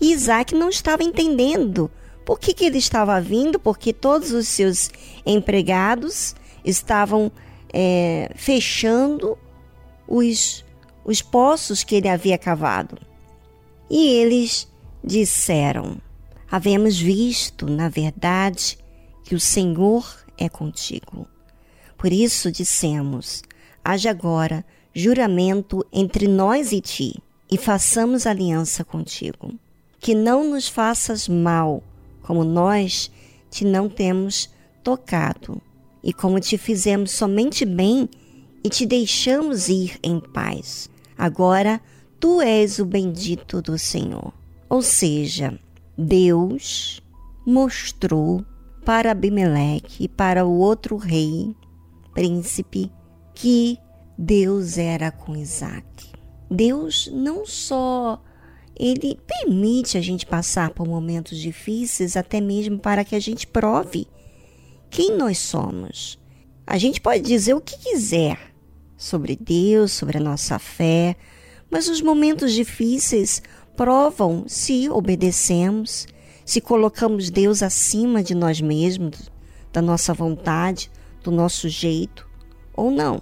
e 0.00 0.12
Isaac 0.12 0.54
não 0.54 0.68
estava 0.68 1.02
entendendo 1.02 1.90
por 2.24 2.38
que, 2.38 2.52
que 2.52 2.64
ele 2.64 2.78
estava 2.78 3.20
vindo, 3.20 3.58
porque 3.58 3.92
todos 3.92 4.32
os 4.32 4.48
seus 4.48 4.90
empregados 5.24 6.34
estavam 6.64 7.30
é, 7.72 8.30
fechando 8.34 9.38
os, 10.08 10.64
os 11.04 11.22
poços 11.22 11.84
que 11.84 11.94
ele 11.94 12.08
havia 12.08 12.36
cavado. 12.36 12.98
E 13.88 14.08
eles 14.08 14.68
disseram: 15.02 15.98
Havemos 16.50 16.98
visto, 16.98 17.66
na 17.70 17.88
verdade, 17.88 18.76
que 19.24 19.34
o 19.34 19.40
Senhor 19.40 20.04
é 20.36 20.48
contigo. 20.48 21.26
Por 21.96 22.12
isso 22.12 22.50
dissemos: 22.50 23.42
haja 23.84 24.10
agora 24.10 24.64
juramento 24.96 25.86
entre 25.92 26.26
nós 26.26 26.72
e 26.72 26.80
ti, 26.80 27.22
e 27.50 27.56
façamos 27.56 28.26
aliança 28.26 28.84
contigo 28.84 29.52
que 30.06 30.14
não 30.14 30.48
nos 30.50 30.68
faças 30.68 31.28
mal, 31.28 31.82
como 32.22 32.44
nós 32.44 33.10
te 33.50 33.64
não 33.64 33.88
temos 33.88 34.48
tocado, 34.82 35.60
e 36.00 36.12
como 36.12 36.38
te 36.38 36.56
fizemos 36.56 37.10
somente 37.10 37.64
bem 37.64 38.08
e 38.62 38.68
te 38.68 38.86
deixamos 38.86 39.68
ir 39.68 39.98
em 40.04 40.20
paz. 40.20 40.88
Agora 41.18 41.80
tu 42.20 42.40
és 42.40 42.78
o 42.78 42.84
bendito 42.84 43.60
do 43.60 43.76
Senhor. 43.76 44.32
Ou 44.68 44.80
seja, 44.80 45.58
Deus 45.98 47.02
mostrou 47.44 48.44
para 48.84 49.10
Abimeleque 49.10 50.04
e 50.04 50.08
para 50.08 50.46
o 50.46 50.58
outro 50.58 50.96
rei, 50.96 51.52
príncipe, 52.14 52.92
que 53.34 53.76
Deus 54.18 54.78
era 54.78 55.10
com 55.10 55.36
Isaac. 55.36 56.12
Deus 56.50 57.10
não 57.12 57.44
só 57.44 58.22
ele 58.78 59.18
permite 59.26 59.96
a 59.96 60.00
gente 60.00 60.26
passar 60.26 60.70
por 60.70 60.86
momentos 60.86 61.38
difíceis, 61.38 62.16
até 62.16 62.40
mesmo 62.40 62.78
para 62.78 63.04
que 63.04 63.14
a 63.14 63.20
gente 63.20 63.46
prove 63.46 64.06
quem 64.90 65.16
nós 65.16 65.38
somos. 65.38 66.18
A 66.66 66.78
gente 66.78 67.00
pode 67.00 67.22
dizer 67.22 67.54
o 67.54 67.60
que 67.60 67.78
quiser 67.78 68.38
sobre 68.96 69.36
Deus, 69.36 69.92
sobre 69.92 70.18
a 70.18 70.20
nossa 70.20 70.58
fé, 70.58 71.16
mas 71.70 71.88
os 71.88 72.00
momentos 72.00 72.52
difíceis 72.52 73.42
provam 73.76 74.44
se 74.46 74.88
obedecemos, 74.88 76.06
se 76.44 76.60
colocamos 76.60 77.30
Deus 77.30 77.62
acima 77.62 78.22
de 78.22 78.34
nós 78.34 78.60
mesmos, 78.60 79.30
da 79.72 79.82
nossa 79.82 80.14
vontade, 80.14 80.90
do 81.22 81.30
nosso 81.30 81.68
jeito 81.68 82.28
ou 82.74 82.90
não. 82.90 83.20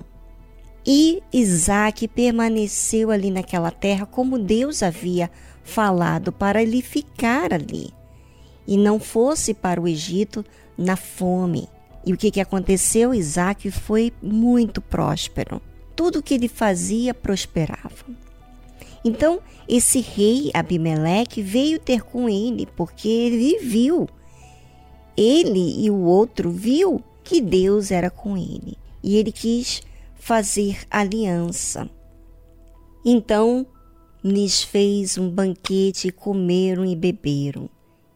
E 0.87 1.23
Isaac 1.33 2.07
permaneceu 2.09 3.11
ali 3.11 3.31
naquela 3.31 3.71
terra 3.71 4.05
como 4.05 4.39
Deus 4.39 4.83
havia 4.83 5.31
falado 5.63 6.31
para 6.31 6.63
ele 6.63 6.83
ficar 6.83 7.55
ali 7.55 7.91
e 8.67 8.77
não 8.77 8.99
fosse 8.99 9.55
para 9.55 9.81
o 9.81 9.89
Egito 9.89 10.45
na 10.77 10.97
fome. 10.97 11.69
E 12.05 12.13
o 12.13 12.17
que, 12.17 12.31
que 12.31 12.41
aconteceu? 12.41 13.15
Isaac 13.15 13.71
foi 13.71 14.13
muito 14.23 14.81
próspero. 14.81 15.61
Tudo 15.97 16.23
que 16.23 16.35
ele 16.35 16.49
fazia 16.49 17.15
prosperava. 17.15 18.05
Então, 19.05 19.41
esse 19.69 20.01
rei 20.01 20.51
Abimeleque 20.53 21.43
veio 21.43 21.79
ter 21.79 22.03
com 22.03 22.29
ele, 22.29 22.67
porque 22.75 23.09
ele 23.09 23.59
viu, 23.59 24.09
ele 25.17 25.85
e 25.85 25.91
o 25.91 26.01
outro 26.01 26.51
viu 26.51 27.03
que 27.23 27.41
Deus 27.41 27.91
era 27.91 28.11
com 28.11 28.37
ele. 28.37 28.77
E 29.03 29.17
ele 29.17 29.31
quis 29.31 29.83
fazer 30.25 30.79
aliança. 30.91 31.87
Então, 33.05 33.67
lhes 34.25 34.63
fez 34.63 35.19
um 35.19 35.29
banquete 35.29 36.09
e 36.09 36.11
comeram 36.11 36.83
e 36.83 36.97
beberam. 36.97 37.69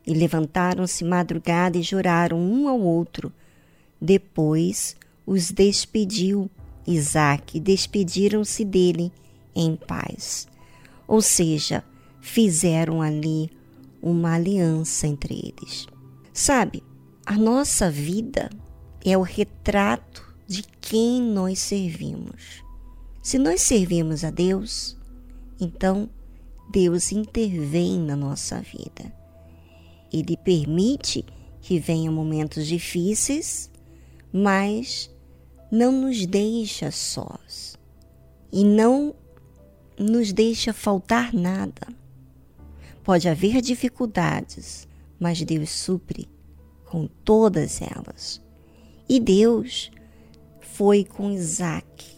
E 0.07 0.15
levantaram-se 0.15 1.05
madrugada 1.05 1.77
e 1.77 1.83
juraram 1.83 2.39
um 2.41 2.67
ao 2.67 2.81
outro. 2.81 3.31
Depois 4.01 4.97
os 5.27 5.51
despediu 5.51 6.51
Isaac, 6.87 7.61
despediram-se 7.61 8.65
dele 8.65 9.13
em 9.55 9.77
paz. 9.77 10.49
Ou 11.07 11.21
seja, 11.21 11.85
fizeram 12.23 13.03
ali 13.03 13.51
uma 14.01 14.33
aliança 14.33 15.07
entre 15.07 15.35
eles. 15.35 15.87
Sabe, 16.33 16.83
a 17.27 17.37
nossa 17.37 17.91
vida 17.91 18.49
é 19.05 19.15
o 19.19 19.21
retrato 19.21 20.28
de 20.49 20.63
quem 20.81 21.21
nós 21.21 21.59
servimos. 21.59 22.65
Se 23.23 23.39
nós 23.39 23.61
servimos 23.61 24.25
a 24.25 24.31
Deus, 24.31 24.97
então 25.61 26.09
Deus 26.73 27.13
intervém 27.13 27.99
na 27.99 28.17
nossa 28.17 28.63
vida. 28.63 29.13
Ele 30.11 30.39
permite 30.39 31.23
que 31.61 31.79
venham 31.79 32.15
momentos 32.15 32.67
difíceis, 32.67 33.71
mas 34.33 35.15
não 35.71 35.93
nos 35.93 36.25
deixa 36.25 36.91
sós 36.91 37.79
e 38.51 38.65
não 38.65 39.15
nos 39.99 40.33
deixa 40.33 40.73
faltar 40.73 41.35
nada. 41.35 41.87
Pode 43.05 43.29
haver 43.29 43.61
dificuldades, 43.61 44.89
mas 45.21 45.43
Deus 45.43 45.69
supre 45.69 46.27
com 46.87 47.07
todas 47.07 47.83
elas. 47.83 48.41
E 49.07 49.21
Deus 49.21 49.91
foi 50.79 51.05
com 51.05 51.33
Isaac, 51.33 52.15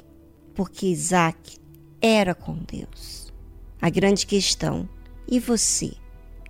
porque 0.55 0.89
Isaac 0.89 1.57
era 1.99 2.35
com 2.35 2.55
Deus. 2.57 3.33
A 3.81 3.89
grande 3.89 4.27
questão: 4.27 4.87
e 5.27 5.41
você? 5.41 5.93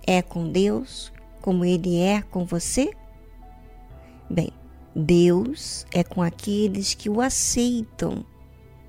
É 0.05 0.21
com 0.21 0.51
Deus 0.51 1.09
como 1.41 1.63
ele 1.63 2.01
é 2.01 2.21
com 2.21 2.43
você? 2.43 2.91
Bem, 4.29 4.51
Deus 4.93 5.85
é 5.93 6.03
com 6.03 6.21
aqueles 6.21 6.93
que 6.93 7.09
o 7.09 7.21
aceitam, 7.21 8.25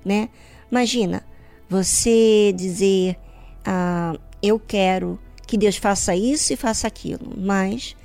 né? 0.03 0.27
Imagina 0.69 1.23
você 1.69 2.53
dizer: 2.53 3.17
ah, 3.63 4.19
Eu 4.41 4.59
quero 4.59 5.17
que 5.47 5.57
Deus 5.57 5.77
faça 5.77 6.13
isso 6.13 6.51
e 6.51 6.57
faça 6.57 6.87
aquilo, 6.87 7.33
mas 7.37 7.95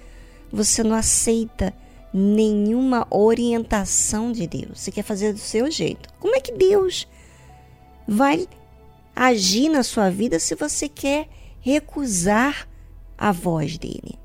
você 0.52 0.84
não 0.84 0.94
aceita 0.94 1.74
nenhuma 2.12 3.06
orientação 3.10 4.32
de 4.32 4.46
Deus. 4.46 4.80
Você 4.80 4.90
quer 4.90 5.02
fazer 5.02 5.32
do 5.32 5.38
seu 5.38 5.70
jeito. 5.70 6.08
Como 6.18 6.34
é 6.34 6.40
que 6.40 6.52
Deus 6.52 7.06
vai 8.06 8.48
agir 9.14 9.68
na 9.68 9.82
sua 9.82 10.10
vida 10.10 10.38
se 10.38 10.54
você 10.54 10.88
quer 10.88 11.28
recusar 11.60 12.68
a 13.16 13.32
voz 13.32 13.76
dele? 13.76 14.18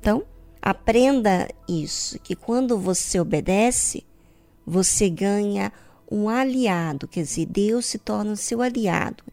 Então, 0.00 0.24
aprenda 0.60 1.48
isso, 1.68 2.18
que 2.18 2.34
quando 2.34 2.78
você 2.78 3.20
obedece, 3.20 4.04
você 4.66 5.08
ganha 5.08 5.72
um 6.10 6.28
aliado, 6.28 7.08
quer 7.08 7.22
dizer, 7.22 7.46
Deus 7.46 7.86
se 7.86 7.98
torna 7.98 8.32
o 8.32 8.36
seu 8.36 8.62
aliado. 8.62 9.24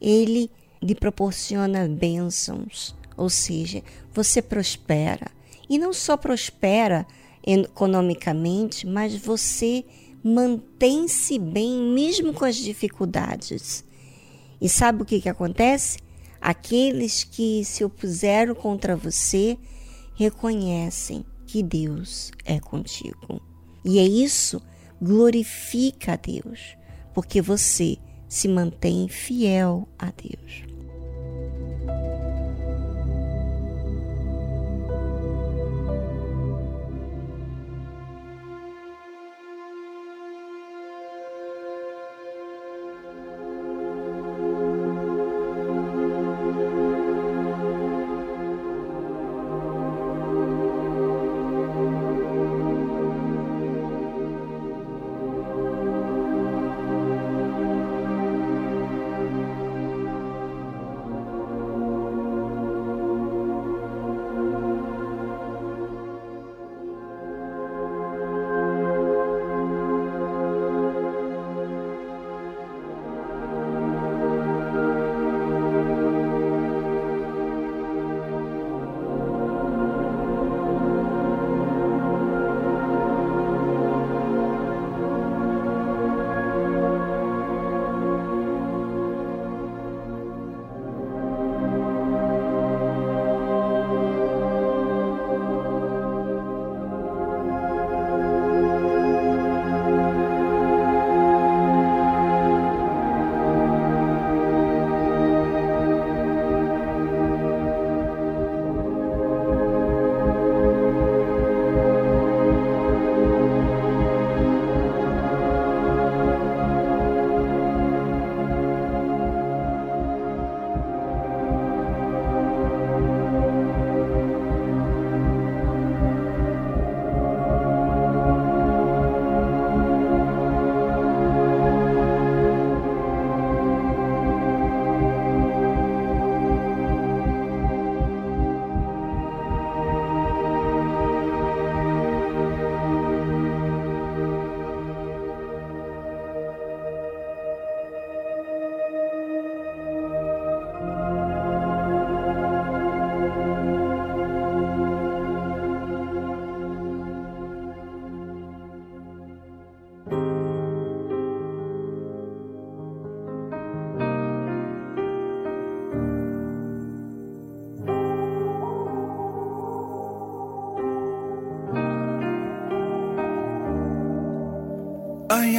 Ele 0.00 0.50
lhe 0.82 0.94
proporciona 0.94 1.86
bênçãos, 1.86 2.94
ou 3.16 3.30
seja, 3.30 3.82
você 4.12 4.42
prospera. 4.42 5.30
E 5.68 5.78
não 5.78 5.92
só 5.92 6.16
prospera 6.16 7.06
economicamente, 7.46 8.86
mas 8.86 9.14
você 9.16 9.84
mantém-se 10.22 11.38
bem 11.38 11.80
mesmo 11.80 12.32
com 12.32 12.44
as 12.44 12.56
dificuldades. 12.56 13.84
E 14.60 14.68
sabe 14.68 15.02
o 15.02 15.04
que, 15.04 15.20
que 15.20 15.28
acontece? 15.28 15.98
Aqueles 16.40 17.24
que 17.24 17.64
se 17.64 17.84
opuseram 17.84 18.54
contra 18.54 18.96
você 18.96 19.58
reconhecem 20.14 21.24
que 21.46 21.62
Deus 21.62 22.30
é 22.44 22.60
contigo. 22.60 23.40
E 23.84 23.98
é 23.98 24.04
isso 24.04 24.62
glorifica 25.02 26.12
a 26.12 26.16
Deus, 26.16 26.76
porque 27.12 27.42
você 27.42 27.96
se 28.28 28.46
mantém 28.46 29.08
fiel 29.08 29.88
a 29.98 30.12
Deus. 30.12 30.71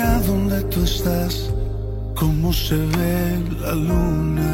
Allá 0.03 0.19
donde 0.27 0.61
tú 0.63 0.83
estás, 0.83 1.49
cómo 2.13 2.51
se 2.51 2.75
ve 2.75 3.39
la 3.61 3.73
luna. 3.73 4.53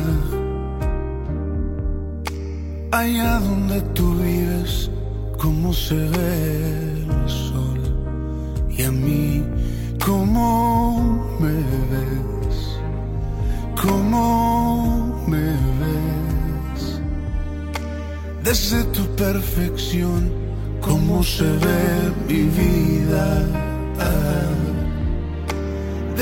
Allá 2.91 3.39
donde 3.39 3.81
tú 3.95 4.13
vives, 4.19 4.91
cómo 5.39 5.73
se 5.73 5.95
ve 5.95 6.28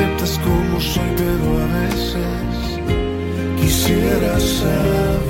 aceptas 0.00 0.38
como 0.38 0.80
soy, 0.80 1.02
pero 1.16 1.58
a 1.58 1.66
veces 1.84 2.80
quisiera 3.60 4.40
saber 4.40 5.29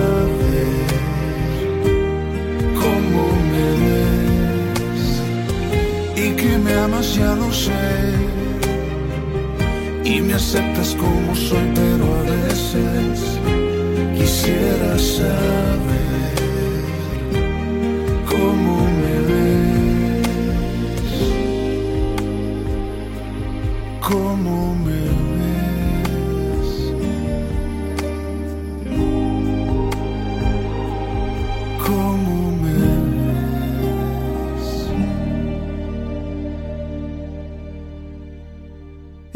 me 7.21 7.27
amas 7.27 8.00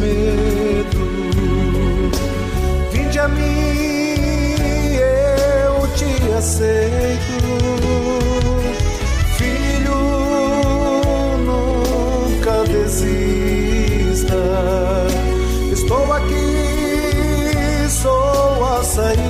medo. 0.00 1.02
Vinde 2.90 3.18
a 3.18 3.28
mim, 3.28 4.96
eu 4.96 5.86
te 5.94 6.32
aceito. 6.36 7.36
Filho, 9.36 10.00
nunca 11.44 12.64
desista. 12.64 14.36
Estou 15.72 16.12
aqui, 16.12 17.88
sou 17.88 18.64
a 18.64 18.82
saída. 18.82 19.29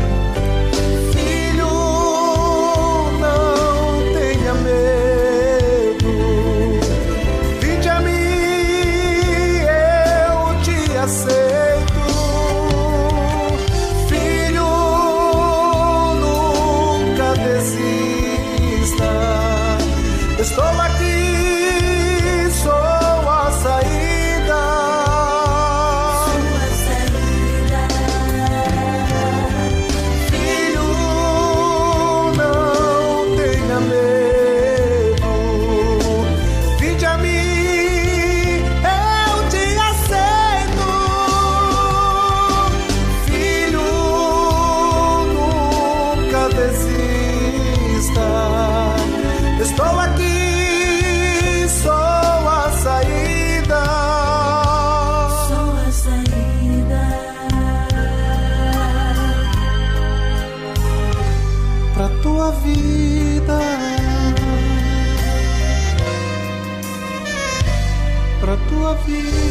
you. 69.07 69.50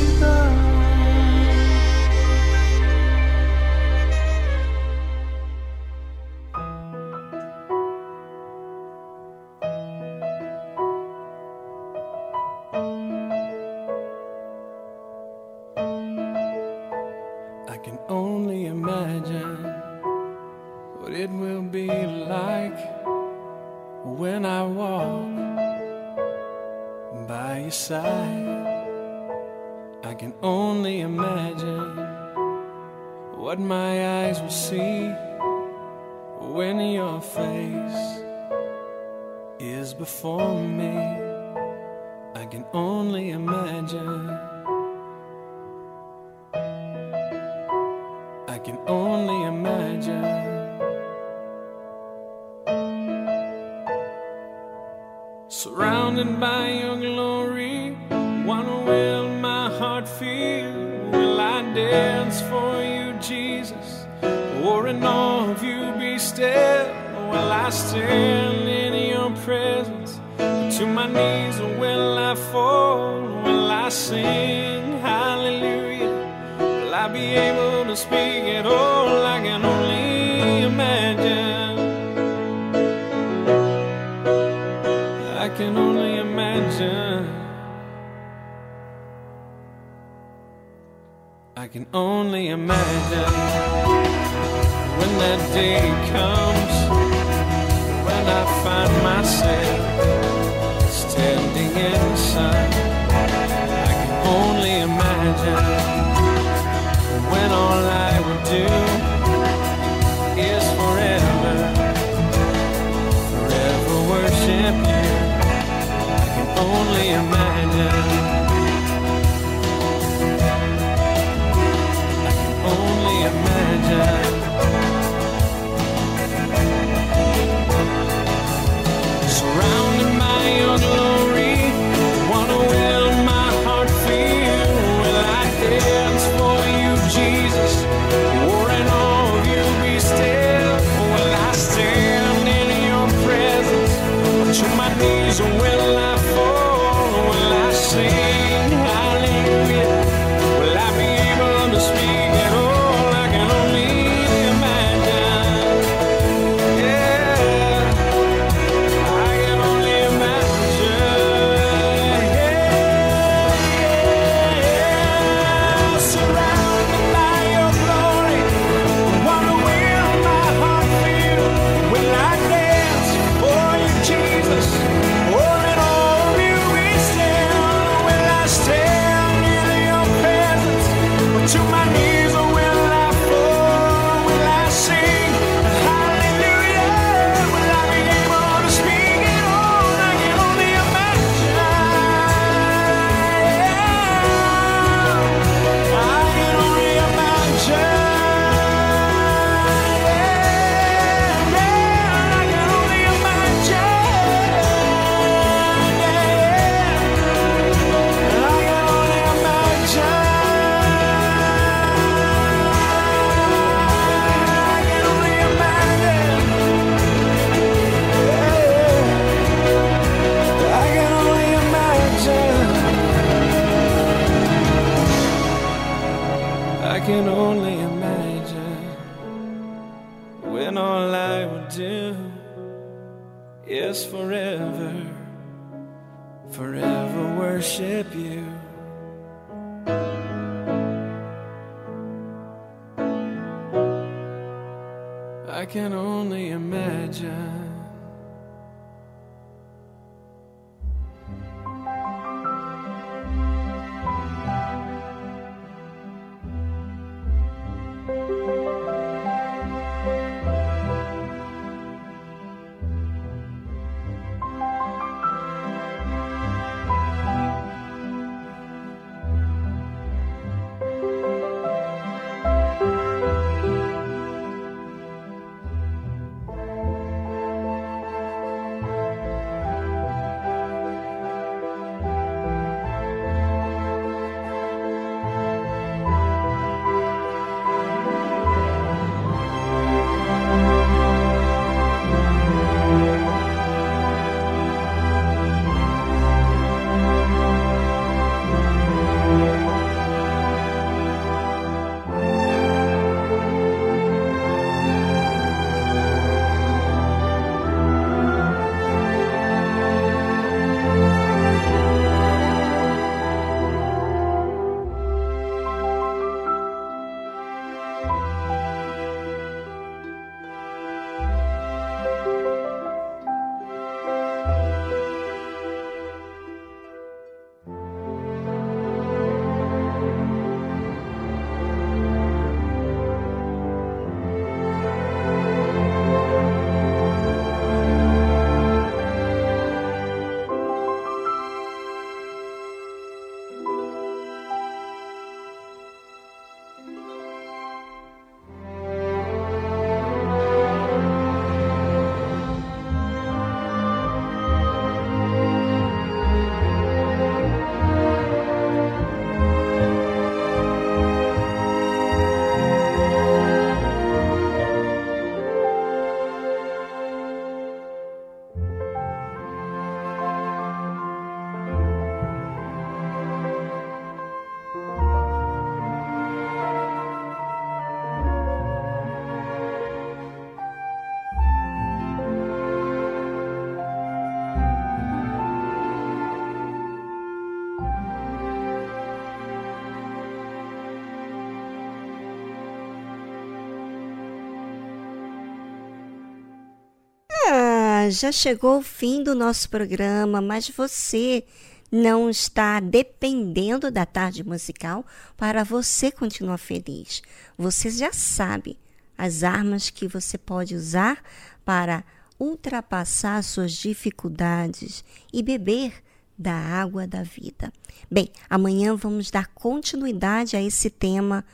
já 398.10 398.32
chegou 398.32 398.78
o 398.78 398.82
fim 398.82 399.22
do 399.22 399.34
nosso 399.34 399.68
programa, 399.68 400.40
mas 400.40 400.68
você 400.68 401.44
não 401.90 402.30
está 402.30 402.78
dependendo 402.78 403.90
da 403.90 404.06
tarde 404.06 404.44
musical 404.44 405.04
para 405.36 405.64
você 405.64 406.10
continuar 406.10 406.58
feliz. 406.58 407.22
Você 407.58 407.90
já 407.90 408.12
sabe 408.12 408.78
as 409.18 409.42
armas 409.42 409.90
que 409.90 410.06
você 410.06 410.38
pode 410.38 410.74
usar 410.74 411.22
para 411.64 412.04
ultrapassar 412.38 413.42
suas 413.42 413.72
dificuldades 413.72 415.04
e 415.32 415.42
beber 415.42 415.92
da 416.38 416.54
água 416.54 417.06
da 417.06 417.22
vida. 417.22 417.70
Bem, 418.10 418.30
amanhã 418.48 418.96
vamos 418.96 419.30
dar 419.30 419.48
continuidade 419.48 420.56
a 420.56 420.62
esse 420.62 420.88
tema 420.88 421.44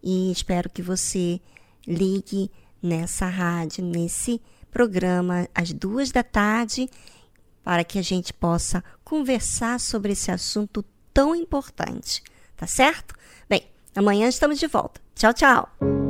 e 0.00 0.30
espero 0.30 0.70
que 0.70 0.82
você 0.82 1.40
ligue 1.84 2.48
nessa 2.80 3.26
rádio, 3.26 3.84
nesse 3.84 4.40
programa 4.76 5.48
às 5.54 5.72
duas 5.72 6.10
da 6.10 6.22
tarde 6.22 6.86
para 7.64 7.82
que 7.82 7.98
a 7.98 8.02
gente 8.02 8.30
possa 8.30 8.84
conversar 9.02 9.80
sobre 9.80 10.12
esse 10.12 10.30
assunto 10.30 10.84
tão 11.14 11.34
importante, 11.34 12.22
tá 12.54 12.66
certo? 12.66 13.14
Bem, 13.48 13.62
amanhã 13.94 14.28
estamos 14.28 14.58
de 14.58 14.66
volta. 14.66 15.00
Tchau, 15.14 15.32
tchau! 15.32 16.05